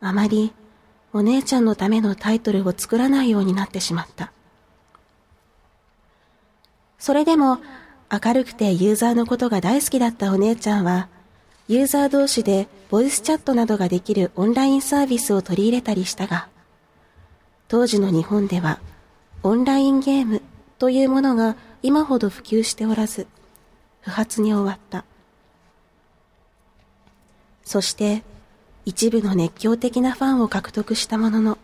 [0.00, 0.52] あまり
[1.12, 4.32] お姉ちゃんのためのタイトルを作らないようになってしまった。
[6.98, 7.58] それでも
[8.10, 11.08] 明るくてユーザーのことが大好きだったお姉ちゃんは、
[11.68, 16.48] ユーザー同士でボイスチャットなどができるオンラインサービスを取り入れたりしたが、
[17.68, 18.80] 当時の日本では
[19.42, 20.42] オンラインゲーム
[20.78, 23.26] というものが今ほど普及しておらず、
[24.00, 25.04] 不発に終わった。
[27.64, 28.22] そして
[28.84, 31.58] 一部の熱狂的なファンを獲得したものの、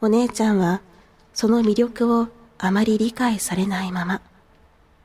[0.00, 0.80] お姉ちゃんは
[1.34, 4.20] その魅力をあまり理解されないまま、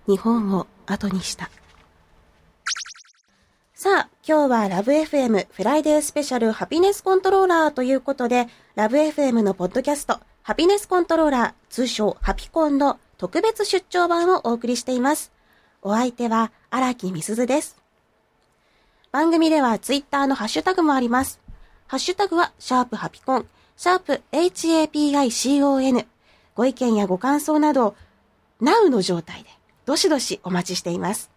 [0.07, 1.49] 日本を後にした。
[3.75, 15.33] さあ、今日はラブ FM フライデースペシャルハピネスコントローラーということで、ラブ FM のポッドキャスト、ハピネスコントローラー、通称ハピコンの特別出張版をお送りしています。
[15.81, 17.82] お相手は荒木みすずです。
[19.13, 21.39] 番組ではツイッターのハッシュタグもあります。
[21.85, 23.45] ハッシュタグは、シャープハピコン、
[23.77, 26.07] シャープ HAPICON。
[26.55, 27.95] ご意見やご感想など、
[28.59, 29.51] Now の状態で、
[29.85, 31.29] どしどしお待ちしています。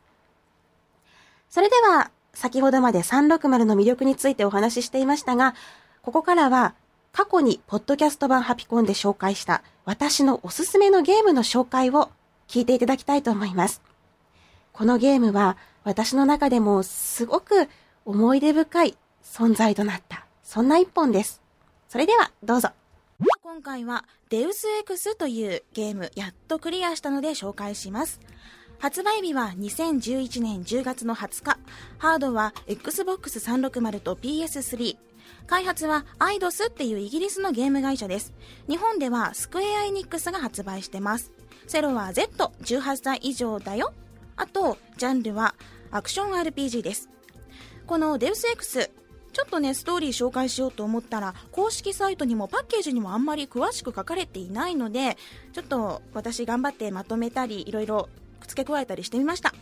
[1.50, 5.54] それでは、先ほどまで360の魅力についてお話ししていましたが、
[6.00, 6.72] ここからは、
[7.12, 12.10] 過去にポッドキャスト版ハピコンで紹介した私のおすすめのゲームの紹介を
[12.48, 13.82] 聞いていただきたいと思います。
[14.72, 17.68] このゲームは私の中でもすごく
[18.04, 21.40] 思い出深い存在となった、そんな一本です。
[21.88, 22.70] それではどうぞ。
[23.40, 28.20] 今回はデウス X というゲームやっとクリアしたので紹介します。
[28.80, 31.58] 発売日は2011年10月の20日。
[31.98, 34.96] ハードは Xbox 360と PS3。
[35.46, 38.34] 開発は IDOS っていうイギリスのゲーム会社です。
[38.68, 41.30] 日本ではスクエアエニックスが発売してます。
[41.68, 43.94] セロは Z、18歳以上だよ。
[44.34, 45.54] あと、ジャンルは
[45.96, 47.08] アクション RPG です。
[47.86, 48.90] このデウス X、
[49.32, 55.16] ちょっとね、ストーリー紹介しようと思ったら、公式サイトにもパッケージにもあんまり詳しく書かれていないので、
[55.54, 58.10] ちょっと私頑張ってまとめたり、いろいろ
[58.46, 59.54] 付け加えたりしてみました。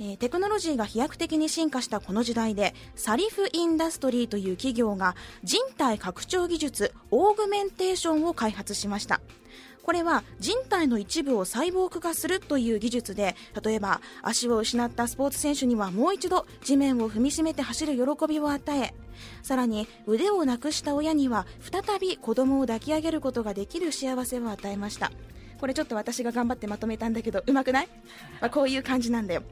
[0.00, 9.20] えーテクノロジーが飛躍的に進化したこの時代でサリフ・インダストリーという企業が人体拡張技術オーグメンテーションを開発しました
[9.88, 18.92] これは人体の一部をサイボーグ化するという技術で例えば足を失ったスポーツ選手にはもう一度地面を踏みしめて走る喜びを与え
[19.42, 25.10] さらに腕をなくした親には再び子供を抱き上げることができる幸せを与えました。
[25.58, 27.88] これちょっと私が頑張ってまとめたんだけどうまくない、
[28.42, 29.42] まあ、こういう感じなんだよ。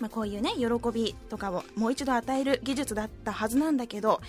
[0.00, 4.20] まあ、こういうね喜びとかをもう一度与える技術だったはずなんだけど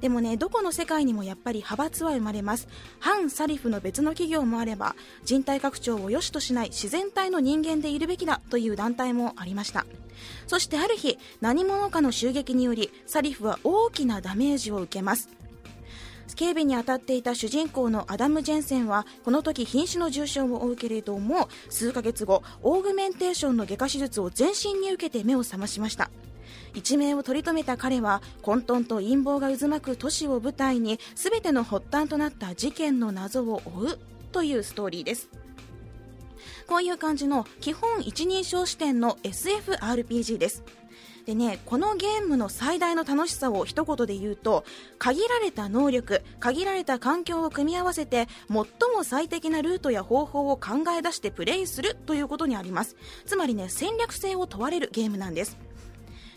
[0.00, 2.68] でもねどこの世界にもやっぱり派閥は生まれます。
[3.00, 9.86] 反サリフの別の企業もあれば人体拡張を良しとしない自然体の人間でいるべきだという団体もありました。
[10.46, 15.28] そしてある日何者かの襲撃によりサリフは大きなダメージを受けます。
[16.34, 26.10] 警備に当たっていた主人公のアダム・ジェンセンはこの時瀕死の重傷を負うけれども数ヶ月後オーグメンテーションの外科手術を全身に受けて目を覚ましました。
[26.74, 33.98] 一命を取り留めた彼は混沌と陰謀が渦巻く都市を舞台に全ての発端となった事件の謎を追う
[34.30, 35.30] というストーリーです。
[36.66, 40.64] こういう感じの基本一人称視点の SFRPG です。
[41.26, 44.64] でね、このゲームの最大の楽しさを一言で言うと、
[44.98, 48.58] 限られた能力、限られた環境を組み合わせて、最
[48.94, 52.94] も最適なルートや方法を考え出してプレイするということにあります。
[53.26, 55.58] つまりね、戦略性を問われるゲームなんです。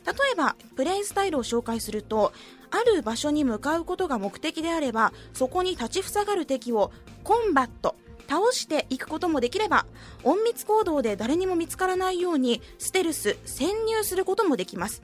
[0.08, 2.34] 例えば、プレイスタイルを紹介すると、
[2.71, 6.91] ある場所に向かうことが目的であれば、そこに立ちふさがる敵を
[7.23, 7.95] コンバット、
[8.29, 9.85] 倒していくこともできれば
[10.23, 15.01] 隠密行動で誰にも見つからないようにステルス潜入することもできます。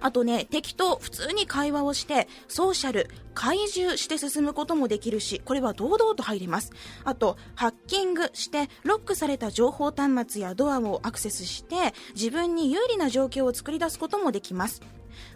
[0.00, 6.72] あとね敵と普通に会話をしてソーシャル懐柔して進むこともできるしこれは堂々と入れます。
[7.04, 14.82] あとハッキングしてロックされた情報端末やドアをアクセスして自分に有利な状況を作り出すこともできます。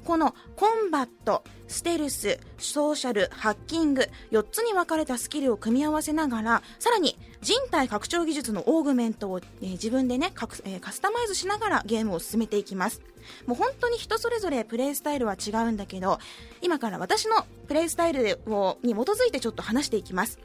[0.05, 13.01] このコンバット、ステルス、ソーシャル、ハッキング4つに分かれたスキルを組み合わせながらさらに人体拡張技術のオーグメントを、えー自分でねカえーカスタマイズしながらゲームを進めていきます。
[13.47, 16.19] もう本当に人それぞれプレイスタイルは違うんだけど
[16.63, 20.39] 今から私のプレイスタイルをに基づいてちょっと話していきます。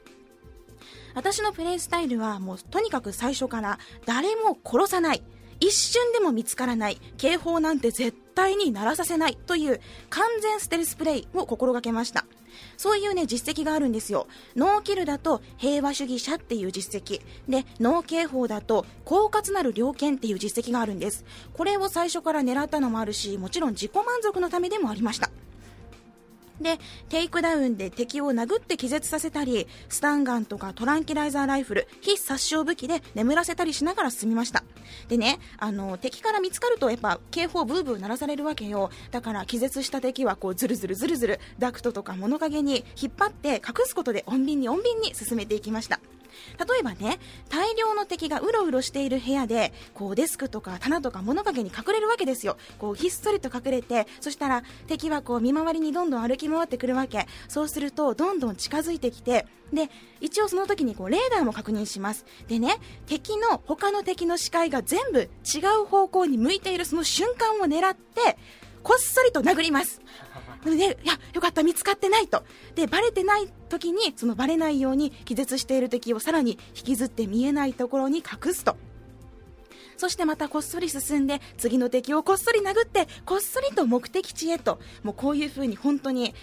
[1.16, 5.24] 私のプレイスタイルはもうとにかく最初から誰も殺さない。
[5.64, 12.26] 一瞬でも見つからない警報なんて絶対に鳴らさせないという完全ステルスプレイを心がけました。
[12.76, 14.28] そういうね実績があるんですよ。
[14.58, 17.22] ノーキルだと平和主義者っていう実績。
[17.48, 21.24] でノー警報だと狡猾なる猟犬っていう実績があるんです。
[21.54, 25.30] これを最初から狙ったのもあるしもちろん自己満足のためでもありました。
[26.64, 34.64] でテイクダウンで敵を殴って気絶させたりスタンガンとかトランキライザーライフル非殺傷武器で眠らせたりしながら進みました。
[35.10, 38.90] でねあの敵から見つかるとやっぱ警報ブーブー鳴らされるわけよ。
[39.12, 46.00] だから気絶した敵はこうズルズルズルズルダクトとか物陰に引っ張って隠すことで穏便に穏便に進めていきました。
[46.60, 47.20] 例えばね
[47.50, 52.58] 大量の敵がうろうろしている部屋でこうデスクとか棚とか物陰に隠れるわけですよ。
[52.80, 57.28] こうひっそりと隠れてそしたら敵はこう見回りにどんどん歩き回ってくるわけ。
[57.48, 59.90] そうするとどんどん近づいてきてで
[60.22, 62.26] 一応その時にこうレーダーも確認します。
[62.48, 68.38] でね敵の他の敵の視界が全部違う方向に向いているその瞬間を狙って
[68.84, 70.02] こっそりと殴ります。
[70.72, 72.44] で、いや、よかった、見つかってないと。
[72.76, 78.78] で、バレてない時に、そのバレないように気絶している敵をさらに引きずって見えないところに隠すと。
[79.98, 84.80] そしてまたこっそり進んで、次の敵をこっそり殴って、こっそりと目的地へと。
[85.04, 86.34] もうこういう風に本当に、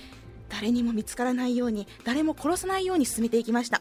[0.48, 3.80] 誰にも見つからないように、誰も殺さないように進めていきました。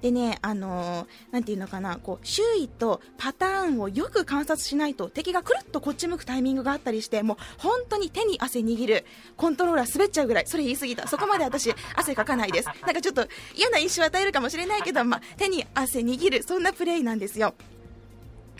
[0.00, 9.04] でね、あのーなんていうのかな、こう、周囲とパターンをよく観察しないと、敵がくるっとこっち向くタイミングがあったりして、もう本当に手に汗握る、
[9.36, 11.08] コントローラー滑っちゃうぐらい、それ言い過ぎた。
[11.08, 12.66] そこまで私、汗かかないです。
[12.66, 17.54] なんかちょっと嫌な印象を与えるかもしれないけど、まあ、手に汗握る、そんなプレイなんですよ。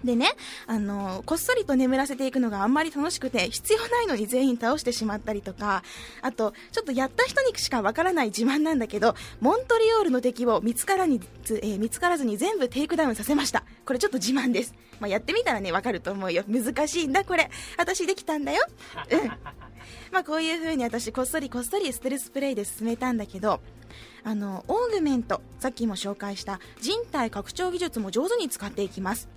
[0.05, 0.31] でね、
[0.67, 5.83] あのこっそりと眠らせていくのがあんまり楽しくて、必要ないのに全員倒してしまったりとか、
[6.23, 13.65] あと、ちょっとやった人にしかわからない自慢なんだけど、モントリオールの敵を見つからにず、えー見つからずに全部テイクダウンさせました。
[13.85, 14.75] これちょっと自慢です。
[15.01, 16.45] まあ、やってみたらね、わかると思うよ。
[16.49, 17.51] 難しいんだ、これ。
[17.77, 18.65] 私できたんだよ。
[19.11, 19.29] うん。
[20.11, 23.61] まあ、こういう風に私、こっそりこっそりステルスプレイで進めたんだけど、
[24.25, 29.29] あの、オーグメント、さっきも紹介した人体拡張技術も上手に使っていきます。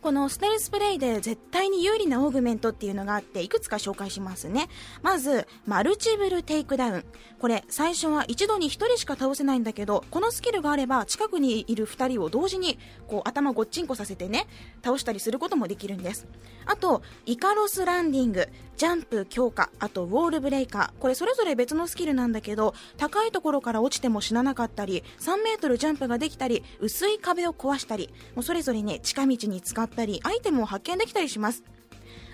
[0.00, 4.68] このステルスプレイで絶対に有利なオーグメントっていうのがあっていくつか紹介しますね。
[5.02, 7.04] まずマルチプルテイクダウン。
[7.40, 14.46] これ最初は一度に1人しか倒せないんだけどこのスキルがあれば近くにいる2人を同時にこう頭ごっちんこさせてね
[14.84, 16.26] 倒したりすることもできるんです。
[16.64, 21.00] あとイカロスランディングジャンプ強化あとウォールブレイカー。
[21.00, 31.64] これそれぞれ別のスキルなんだけど高いところから落ちても死ななかったり3メートルジャンプができたり薄い壁を壊したりもうそれぞれね近道に使ってたりアイテムを発見できたりします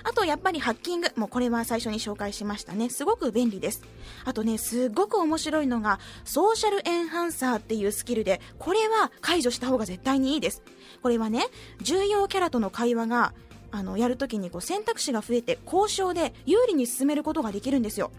[0.07, 1.09] あとやっぱりハッキング。
[1.17, 2.91] もうこれは最初に紹介しましたね。
[2.91, 3.83] すごく便利です。
[4.27, 10.63] あとね、すごく面白いのが、ソーシャルエンハンサーっていうスキルで、これは解除した方が絶対にいいです。
[11.03, 11.47] これはね、
[11.81, 13.33] 重要キャラとの会話が、
[13.71, 18.11] あの、やるときにこう選択肢が増えて、交渉で有利に進めることができるんですよ。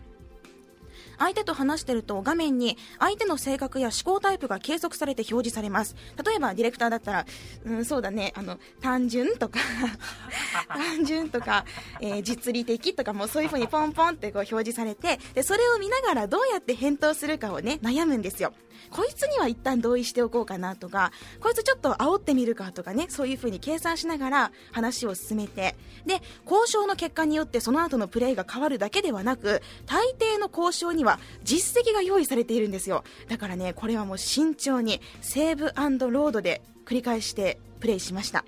[1.18, 5.96] 相手と話してると画面に相手の性格や思考タイプが計測されて表示されます。
[6.24, 7.26] 例えばディレクターだったら、
[7.66, 9.60] うん、そうだね、あの、単純とか、
[10.68, 11.66] 単純とか、
[12.02, 18.54] えー実利的とかもそういう風にポンポンってこう表示されて、で、それを見ながらどうやって返答するかをね、悩むんですよ。
[18.90, 25.76] こいつには一旦同意しておこうかなとか、こいつちょっと煽ってみるかとかね、そういう風に計算しながら話を進めて、
[26.06, 33.04] で、交渉の結果によってその後のプレイが変わるだけではなく、大抵の交渉には実績が用意されているんですよ。
[33.28, 35.66] だからね、これはもう慎重にセーブ
[36.12, 38.46] ロードで繰り返してプレイしました。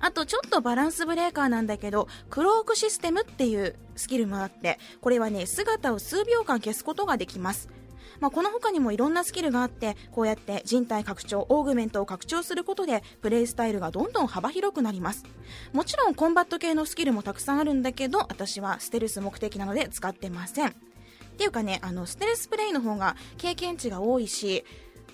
[0.00, 7.68] あとちょっとバランスブレーカーなんだけど、クロークシステムっていうスキルもあって、これはね、姿を数秒間消すことができます。
[8.18, 15.24] まあ、この他にもいろんなスキルがあって、こうやって人体拡張、オーグメントを拡張することで、プレイスタイルがどんどん幅広くなります。
[15.72, 20.91] もちろんコンバット系のスキルもたくさんあるんだけど、私はステルス目的なので使ってません。
[21.32, 24.64] っていうかね、あの、ステルスプレイの方が経験値が多いし、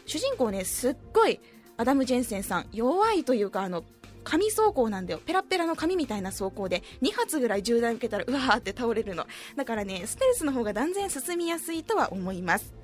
[0.07, 1.40] 主人公ね、すっごい、
[1.76, 3.85] アダム・ジェンセンさん、弱いというか、あの、
[4.24, 5.20] 紙装甲なんだよ。
[5.24, 9.26] ペラペラの紙みたいな装甲で、2発ぐらい銃弾受けたら、うわーって倒れるの。
[9.57, 12.74] だからね、ステルスの方が断然進みやすいとは思います。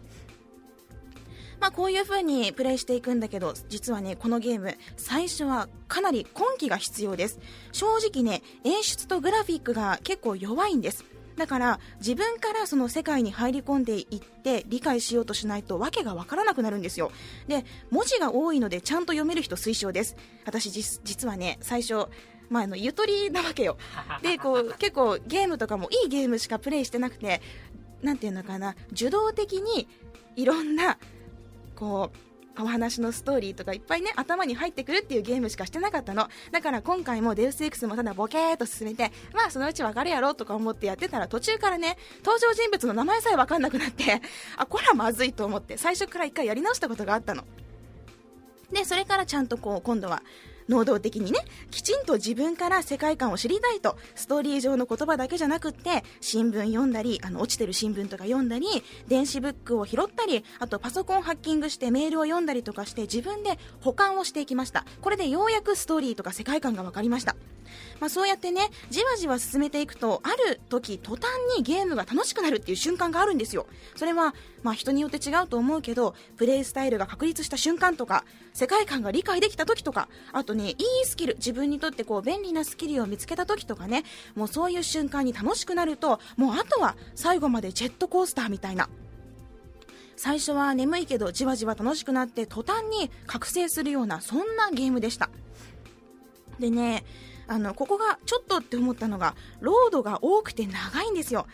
[1.61, 7.39] まあこういう風にプレイしていくんだけど、実はね、このゲーム、最初はかなり根気が必要です。
[7.73, 11.05] 正直ね、演出とグラフィックが結構弱いんです。
[11.37, 17.11] だから自分からその世界に入り込んでいって理解しようとしないと訳がわからなくなるんですよ。
[17.49, 20.17] で文字が多いのでちゃんと読める人推奨です。
[20.45, 22.07] 私実実はね最初
[22.51, 23.79] まあ、あのゆとりなわけよ。
[24.23, 27.41] でこう結構ゲームとかもいいゲームしかプレイしてなくて
[28.03, 28.77] なんていうのかな。
[28.93, 29.89] 受動的に
[30.37, 30.99] いろんな
[31.75, 36.29] こうお話のストーリーとかいっぱいね頭に入ってくるっていうゲームしかしてなかったの。
[36.53, 44.21] だから今回もデウス X もただボケーっと進めてまあそのうちわかるやろとか思ってやってたら途中からね登場人物の名前さえわかんなくなって
[44.57, 47.45] あこれはまずいと思って最初から一回やり直したことがあったの。
[48.73, 50.23] でそれからちゃんとこう今度は
[50.69, 51.41] 能動的にね
[51.71, 58.67] きちんと自分から世界観を知りたいとストーリー上の言葉だけじゃなくって新聞読んだりあの落ちてる新聞とか読んだり
[59.09, 64.85] 電子ブックを拾ったりあとパソコンハッキングしてメールを読んだりとかして自分で保管をしていきました。
[65.01, 67.37] これでようやくストーリーとか世界観が分かりました。
[68.01, 71.25] まあ、そうやってねじわじわ進めていくとある時途端
[71.57, 73.67] にゲームが楽しくなるっていう瞬間があるんですよ。
[73.97, 88.89] それは、まあ、人によって違うと思うけどプレイスタイルが確立した瞬間とか世界観が理解できた時とかあとねいいスキル自分にとってこう便利なスキルを見つけた時とかねもうそういう瞬間に楽しくなるともうあとは最後までジェットコースターみたいな。
[90.17, 95.29] 最初は眠いけどじわじわ楽しくなって途端に覚醒するようなそんなゲームでした。
[96.59, 97.05] でね
[97.47, 101.47] あのここがちょっとって思ったのがロードが多くて長いんですよ。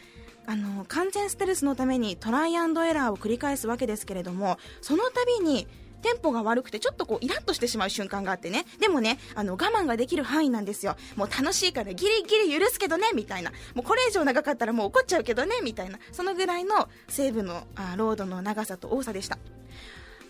[0.47, 5.69] あの完全ステルスのためにトライアンドエラーを繰り返すわけですけれどもその度に
[6.03, 8.65] テンポが悪くてちょっとこうイラッとしてしまう瞬間があってね。
[8.81, 10.97] でもねあの我慢ができる範囲なんですよ。
[11.17, 13.51] もう楽しいからギリギリ許すけどねみたいな。
[13.75, 15.99] もうこれ以上長かったらもう怒っちゃうけどねみたいな。
[16.13, 19.39] そのぐらいのセーフのあロードの長さと多さでした。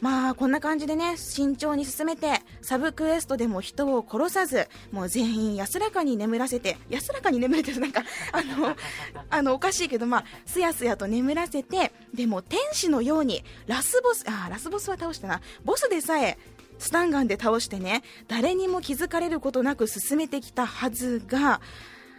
[0.00, 8.76] まあこんな感じでね慎重に進めてサブクエストでも人を殺さずもう全員安らかに眠らせて安らかに眠れてるなんか あの
[9.28, 15.40] あのおかしいけどまあすやすやと眠らせてでも天使のようにラスボスあラスボスは倒したな。
[15.64, 16.38] ボスでさえ
[16.78, 21.60] スタンガンで倒してね誰にも気づかれることなく進めてきたはずが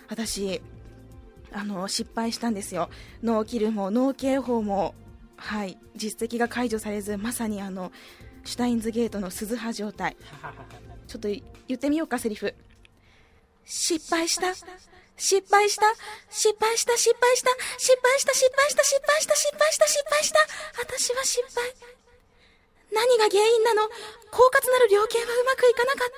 [0.08, 0.62] 私
[1.52, 2.90] あの失敗したんですよ。
[3.24, 4.94] ノーキルもノー警報も
[5.42, 5.78] はい。
[5.96, 7.92] 実績が解除されずまさにあの
[8.46, 10.16] シュタインズゲートの鈴葉状態。
[11.08, 11.42] ちょっと言
[11.76, 12.54] ってみようかセリフ。
[13.66, 14.54] 失敗した？
[15.18, 15.84] 失敗した？
[16.34, 16.96] 失敗した？
[16.98, 17.58] 失敗した？
[17.78, 18.34] 失敗した？
[18.34, 18.84] 失敗した？
[18.84, 19.36] 失敗した？
[19.36, 19.88] 失敗した？
[19.88, 20.40] 失敗した？
[20.80, 21.74] 私は失敗。
[22.94, 23.88] 何が原因なの？
[24.32, 26.14] 狡猾なる猟犬はうまくいかなかっ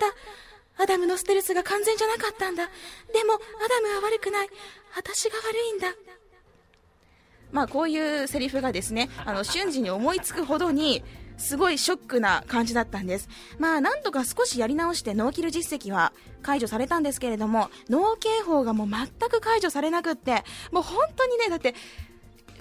[0.78, 0.84] た。
[0.84, 2.68] アダムのステルスが完全じゃなかったんだ。
[3.14, 4.50] でもアダムは悪くない。
[4.96, 5.94] 私が悪いんだ
[7.54, 11.04] まあ、こういうセリフがですねあの瞬時に思いつくほどに
[11.38, 13.30] すごいショックな感じだったんです。
[13.58, 21.76] まあ、なんとか少しやり直してノーキル実績は解除されたんですけれども、脳警報がもう全く解除されなくって、もう本当にね、だって、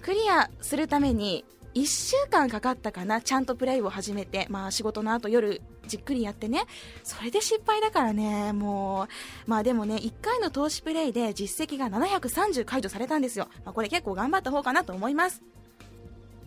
[0.03, 1.45] クリアするために
[1.75, 6.65] 1週間かかったかな、ちゃんとプレイを始めて、まあ仕事の後夜じっくりやってね、
[7.03, 9.09] それで失敗だからね、も
[9.47, 13.49] う、まあでもね、1回の投資プレイで実績が730解除されたんですよ。
[13.65, 15.43] まあこれ結構頑張った方かなと思います。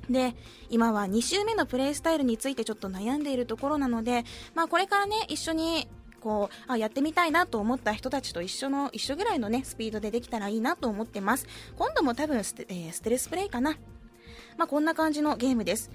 [0.09, 0.35] で、
[0.69, 4.23] 今は2週目のプレイスタイルについてちょっと悩んでいるところなので、
[4.53, 5.87] まあこれからね、一緒に
[6.21, 11.47] こうあやってみたいなと思った人たちと一緒の一緒ぐらいのねスピードでできたらいいなと思ってます。
[11.77, 13.77] 今度も多分ス,、えー、ステルスプレイかな。
[14.57, 15.91] まあ、こんな感じのゲームです。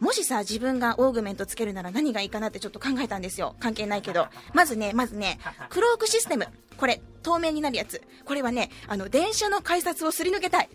[0.00, 3.54] もしさ、自分がオーグメントつけるなら何がいいかなってちょっと考えたんですよ。
[3.60, 4.26] 関係ないけど。
[4.52, 5.38] まずね、まずね、
[5.70, 6.46] クロークシステム。
[6.76, 8.02] これ、透明になるやつ。
[8.24, 10.68] これはね、あの、電車の改札をすり抜けたい。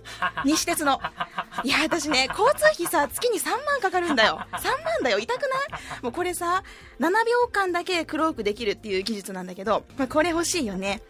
[0.45, 1.01] 西鉄の。
[1.63, 4.39] いや、私ね、交通費さ、月に3万かかるんだよ。
[4.53, 5.19] 3万だよ。
[5.19, 6.01] 痛くない？
[6.01, 6.63] もうこれさ、
[6.99, 11.01] 7秒間だけクロークできるっていう技術なんだけど、まあ、これ欲しいよね。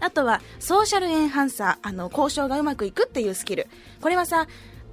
[0.00, 1.88] あとは、ソーシャルエンハンサー。
[1.88, 3.68] あの、交渉がうまくいくっていうスキル。
[4.00, 4.46] これはさ、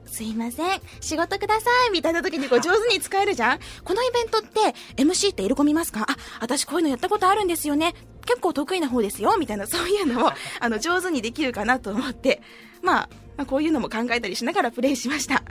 [0.06, 6.06] すいません、仕事ください、みたいな時にこう上手に使えるじゃんこのイベントって、MC って入れ込みますか？
[6.08, 7.94] あ、私こういうのやったことあるんですよね。
[8.26, 10.32] 結構得意な方ですよ、みたいな、そういうのを、
[10.62, 12.42] あの、上手にできるかなと思って、
[12.82, 15.44] まあ、まあ、こういうのも考えたりしながらプレイしました。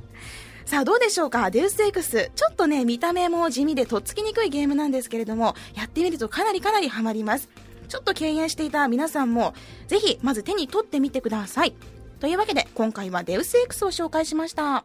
[0.64, 1.50] さあどうでしょうか？
[1.50, 2.30] デウス X。
[2.36, 7.48] ちょっとね、見た目も地味でとっつきにくいゲームなんですけれども、やってみるとかなりかなりハマります。
[7.88, 9.54] ちょっと敬遠していた皆さんも、
[9.88, 11.74] ぜひまず手に取ってみてください。
[12.22, 14.84] というわけで、今回はデウス X を紹介しました。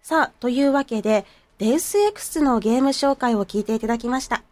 [0.00, 1.26] さあ、というわけで、
[1.58, 4.42] デウス X のゲーム紹介を聞いていただきました。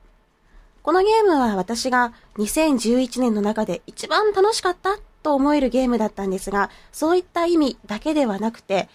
[0.82, 8.90] このゲームは私が2011年の中で一番楽しかったと思えるゲームだったんですが、そういった意味だけではなくて、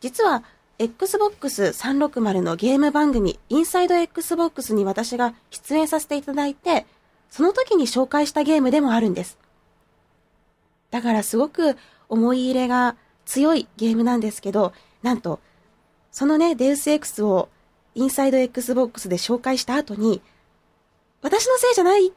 [0.00, 0.44] 実は
[0.78, 6.86] Xbox 360のゲーム番組インサイド Xbox に私が出演させていただいて、
[7.28, 9.36] その時に紹介したゲームでもあるんです。
[10.92, 11.76] だからすごく
[12.08, 15.40] 思い入れが強いゲームなんですけど、なんと、
[16.10, 17.48] そのね、デウス X を
[17.94, 20.22] インサイド Xbox で紹介した後に、
[21.22, 22.12] 私のせいじゃない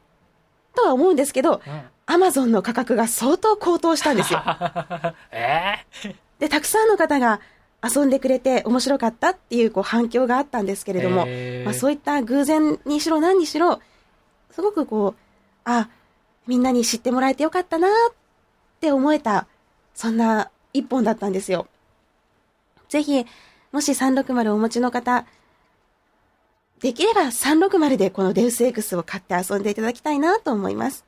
[0.74, 1.60] とは思うんですけど、
[2.06, 4.42] アマゾンの価格が相当高騰したんですよ。
[5.30, 7.40] えー、で、たくさんの方が
[7.82, 11.26] 遊んでくれて面白かったっていうこう反響があったんですけれども、
[11.64, 13.80] まあ、そういった偶然にしろ何にしろ、
[14.50, 15.20] すごくこう、
[15.64, 15.88] あ、
[16.46, 18.14] みんなに知ってもらえてよかったなっ
[18.80, 19.46] て思えた
[19.98, 21.66] そんな一本だったんですよ。
[22.88, 23.26] ぜひ、
[23.72, 25.26] もし360をお持ちの方、
[26.78, 31.04] できれば360でこのデウス X を買って遊んでいただきたいなと思います。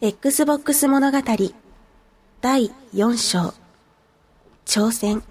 [0.00, 1.18] Xbox 物語
[2.40, 3.52] 第4章
[4.64, 5.22] 挑戦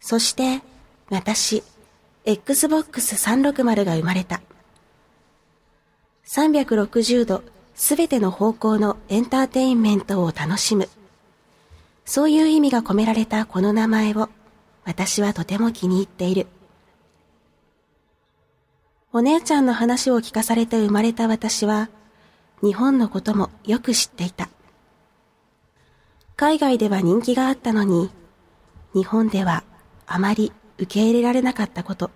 [0.00, 0.62] そして、
[1.10, 1.62] 私、
[2.24, 4.40] Xbox 360が生まれた。
[6.26, 7.42] 360度
[7.74, 10.88] すべての方向のエンターテインメントを楽しむ。
[12.04, 14.28] そういう意味が込められたこの名前を
[14.84, 16.46] 私はとても気に入っている。
[19.12, 21.88] お姉ちゃんの話を聞かされて生まれた私は
[22.62, 24.48] 日本のこともよく知っていた。
[26.36, 28.10] 海外では人気があったのに、
[28.94, 29.64] 日本では
[30.12, 32.10] あまり受け入れられなかったこと。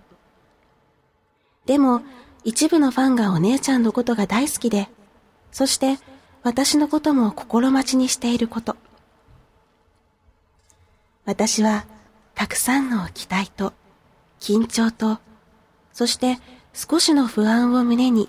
[1.65, 2.01] でも、
[2.43, 4.89] 一部のファンがお姉ちゃんのことが大好きで、
[5.53, 5.97] そして
[6.43, 8.75] 私のことも心待ちにしていること。
[11.23, 11.85] 私は
[12.35, 13.71] たくさんの期待と
[14.41, 15.19] 緊張と、
[15.93, 16.37] そして
[16.73, 18.27] 少しの不安を胸に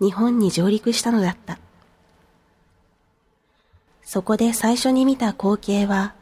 [0.00, 1.58] 日本に上陸したのだった。
[4.04, 6.14] そこで最初に見た光景は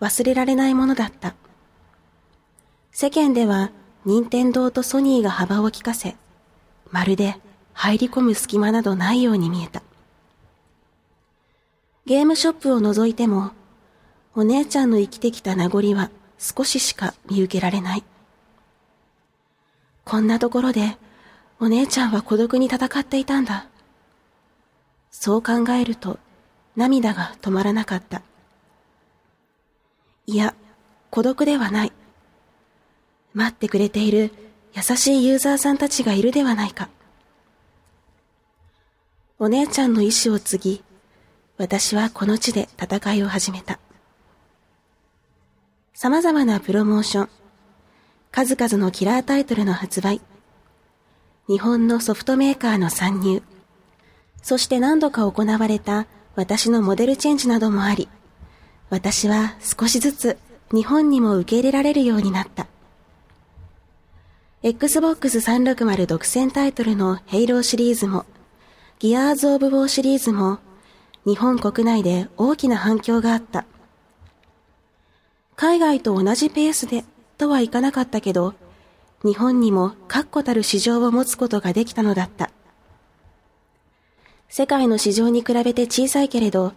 [0.00, 1.34] 忘れられないものだった。
[3.00, 3.70] 世間では
[4.04, 6.16] 任天堂とソニーが幅を利かせ、
[6.90, 7.36] まるで
[7.72, 9.84] 入り込む隙間などないように見えた。
[12.06, 13.52] ゲームショップを覗いても、
[14.34, 18.02] お姉ちゃんの生きてきた名残は少ししか見受けられない。
[20.04, 20.98] こんなところで、
[21.60, 23.68] お姉ちゃんは孤独に戦っていたんだ。
[25.12, 26.18] そう考えると、
[26.74, 28.22] 涙が止まらなかった。
[30.26, 30.52] いや、
[31.10, 31.92] 孤独ではない。
[33.38, 34.32] 待ってくれている
[34.74, 36.88] 優しいユーザーさんたちがいるではないか。
[39.38, 40.84] お姉ちゃんの意志を継ぎ、
[41.56, 43.78] 私はこの地で戦いを始めた。
[45.94, 47.28] 様々なプロモーション、
[48.32, 50.20] 数々のキラータイトルの発売、
[51.46, 53.44] 日本のソフトメーカーの参入、
[54.42, 58.08] そして何度か行われた私のモデルチェンジなどもあり、
[58.90, 60.38] 私は少しずつ
[60.72, 62.66] 日本にも受け入れられるようになった。
[64.60, 68.26] Xbox 360独占タイトルのヘイローシリーズも、
[68.98, 70.58] ギアーズ・オブ・ウォーシリーズも、
[71.24, 73.66] 日本国内で大きな反響があった。
[75.54, 77.04] 海外と同じペースで
[77.36, 78.54] とはいかなかったけど、
[79.22, 82.50] 日本にも確固たる市場を持つことができたのだった。
[84.48, 86.72] 世界の市場に比べて小さいけれど、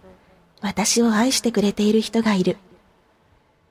[0.60, 2.58] 私を愛してくれている人がいる。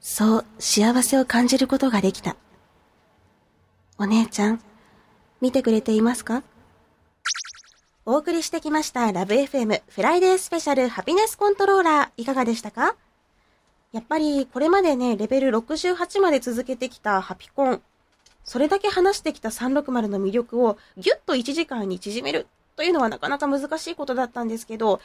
[0.01, 2.35] そう幸せを感じることができた。
[4.01, 4.59] お姉ちゃん、
[5.41, 6.41] 見てくれていますか？
[8.03, 12.95] お送りしてきましたラブ f m フライデースペシャルハピネスコントローラーいかがでしたか？
[13.91, 17.81] やっぱりこれまでね、レベル68まで続けてきたハピコン、
[18.43, 22.47] それだけ話してきた360の魅力をギュッと1時間に縮める。
[22.75, 24.99] というのはなかなか難しいことだったんですけど、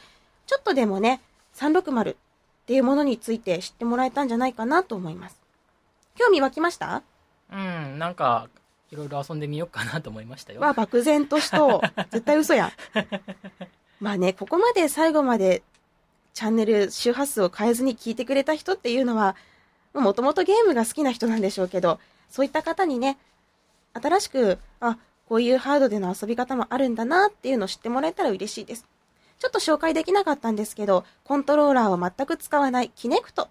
[0.47, 1.21] ちょっとでもね、
[1.53, 2.15] 360っ
[2.65, 5.39] ていうものについて知ってもらえたんじゃないかなと思います。
[6.17, 7.03] 興味湧きました？
[7.53, 8.49] うん、なんか、
[8.91, 10.61] いろいろ遊んでみようかなと思いましたよ。
[10.61, 11.81] は漠然としと、
[12.11, 12.71] 絶対嘘や。
[13.99, 15.63] まあね、ここまで最後まで
[16.33, 19.35] チャンネル周波数を変えずに聞いてくれた人っていうのは、
[19.93, 23.17] もともとゲームが好きな人なんでしょうけど、そういった方にね、
[23.93, 28.85] 新しく、あ、こういうハードでの遊び方もあるんだなっていうのを知ってもらえたら嬉しいです。
[29.39, 33.49] ちょっと紹介できなかったんですけど、コントローラーを全く使わないキネクトっ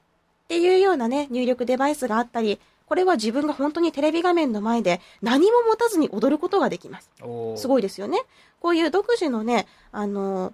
[0.49, 7.11] ていうようなね、入力デバイスがあったり、これは自分が本当にテレビ画面の前で何も持たずに踊ることができます。
[7.57, 8.21] すごいですよね。
[8.61, 10.53] こういう独自のね、あの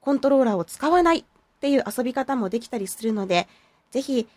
[0.00, 1.24] コントローラーを使わないっ
[1.60, 3.48] ていう遊び方もできたりするので、
[3.90, 4.28] ぜひ、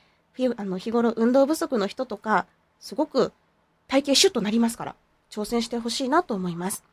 [0.58, 2.48] あの日頃運動不足の人とか、
[2.80, 3.32] すごく
[3.88, 4.96] 体型シュッとなりますから、
[5.30, 6.84] 挑戦してほしいなと思います。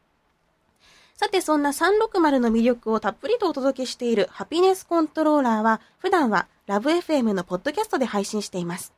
[1.15, 8.93] さて、そんな360の魅力をたっぷりとお届けしているハピネスコントローラーは、普段はラブ f m のポッドキャストで配信しています。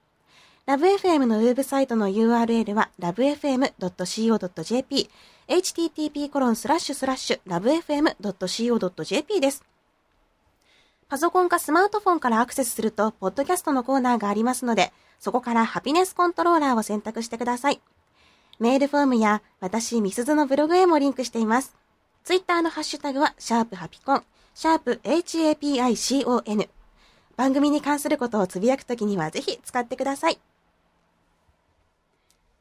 [0.69, 5.09] ラブ f m のウェブサイトの URL は lovefm.co.jp
[5.49, 7.41] http コロンスラッシュスラッシュ
[8.21, 9.65] lovefm.co.jp です。
[11.09, 17.81] パソコンかスマートフォンからアクセスすると、ポッドキャストのコーナーがありますので、そこからハピネスコントローラーを選択してください。
[18.59, 21.75] メールフォームや私、ミスズのブログへもリンクしています。
[22.25, 26.69] ツイッターのハッシュタグは、シャープハピコン、シャープ HAPICON。
[27.39, 30.39] 番組に関することをつぶやくときにはぜひ使ってください。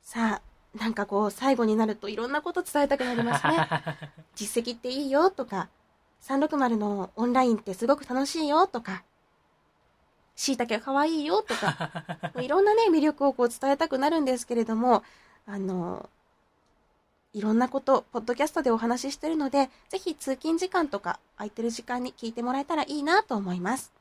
[0.07, 3.57] さあ、なんかこう、最後になるといろんなこと伝えたくなりますね。
[4.35, 5.67] 実績っていいよとか、
[6.21, 9.03] 360のオンラインってすごく楽しいよとか、
[10.37, 11.91] 椎茸かわいいよとか、
[12.39, 15.03] いろんなね、魅力をこう伝えたくなるんですけれども、
[15.45, 16.09] あの、
[17.33, 23.91] いろんなこと、ポッドキャストでお話ししてるので、ぜひ通勤時間とか空いてる時間に聞いてもらえたらいいなと思います。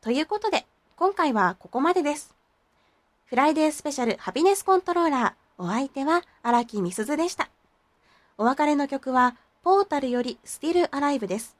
[0.00, 2.37] ということで、今回はここまでです。
[3.28, 5.62] フライデースペシャルハピネスコントローラー。
[5.62, 7.50] お相手は荒木みすずでした。
[8.38, 11.54] お別れの曲は、ポータルよりスティルアライブです。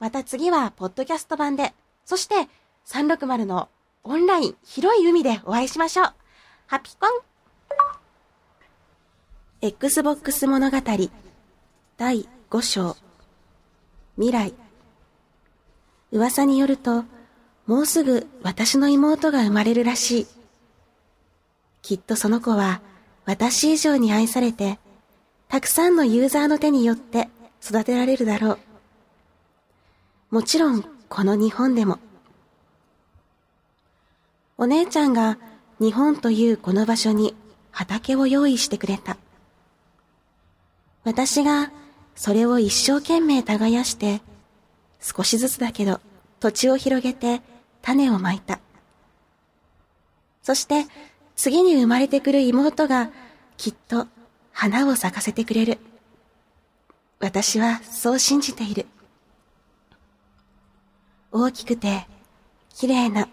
[0.00, 1.72] また次は、ポッドキャスト版で、
[2.04, 2.46] そして、
[2.84, 3.70] 360の
[4.04, 6.12] オンライン広い海でお会いしましょう。
[6.66, 7.10] ハピコン
[9.62, 10.76] Xbox 物語
[11.96, 12.96] 第5章
[14.16, 14.52] 未来
[16.12, 17.04] 噂によると、
[17.66, 20.39] もうすぐ私の妹が生まれるらしい。
[21.82, 22.80] きっとその子は
[23.24, 24.78] 私以上に愛されて、
[25.48, 27.28] たくさんのユーザーの手によって
[27.62, 28.58] 育てられるだろう。
[30.30, 31.98] もちろん、この日本でも。
[34.56, 35.38] お姉ちゃんが
[35.80, 37.34] 日本というこの場所に
[37.72, 39.16] 畑を用意してくれた。
[41.02, 41.72] 私が
[42.14, 44.20] それを一生懸命耕して、
[45.00, 46.00] 少しずつだけど
[46.40, 47.40] 土地を広げて
[47.80, 48.60] 種をまいた。
[50.42, 50.86] そして
[51.40, 53.10] 次に生まれてくる妹が
[53.56, 54.08] きっと
[54.52, 55.78] 花を咲かせてくれる。
[57.18, 58.84] 私はそう信じている。
[61.32, 62.06] 大きくて
[62.74, 63.26] 綺麗な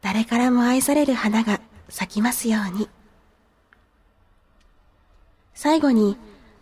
[0.00, 2.88] 誰からも愛される花が咲きますように。
[5.54, 6.16] 最後に、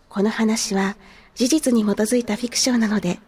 [0.09, 0.97] この話は
[1.35, 3.19] 事実に基づいたフィクションなので、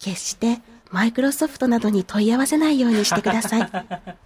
[0.00, 0.58] 決して
[0.90, 3.70] マイクロソフトなどに問い合わせないようにしてください。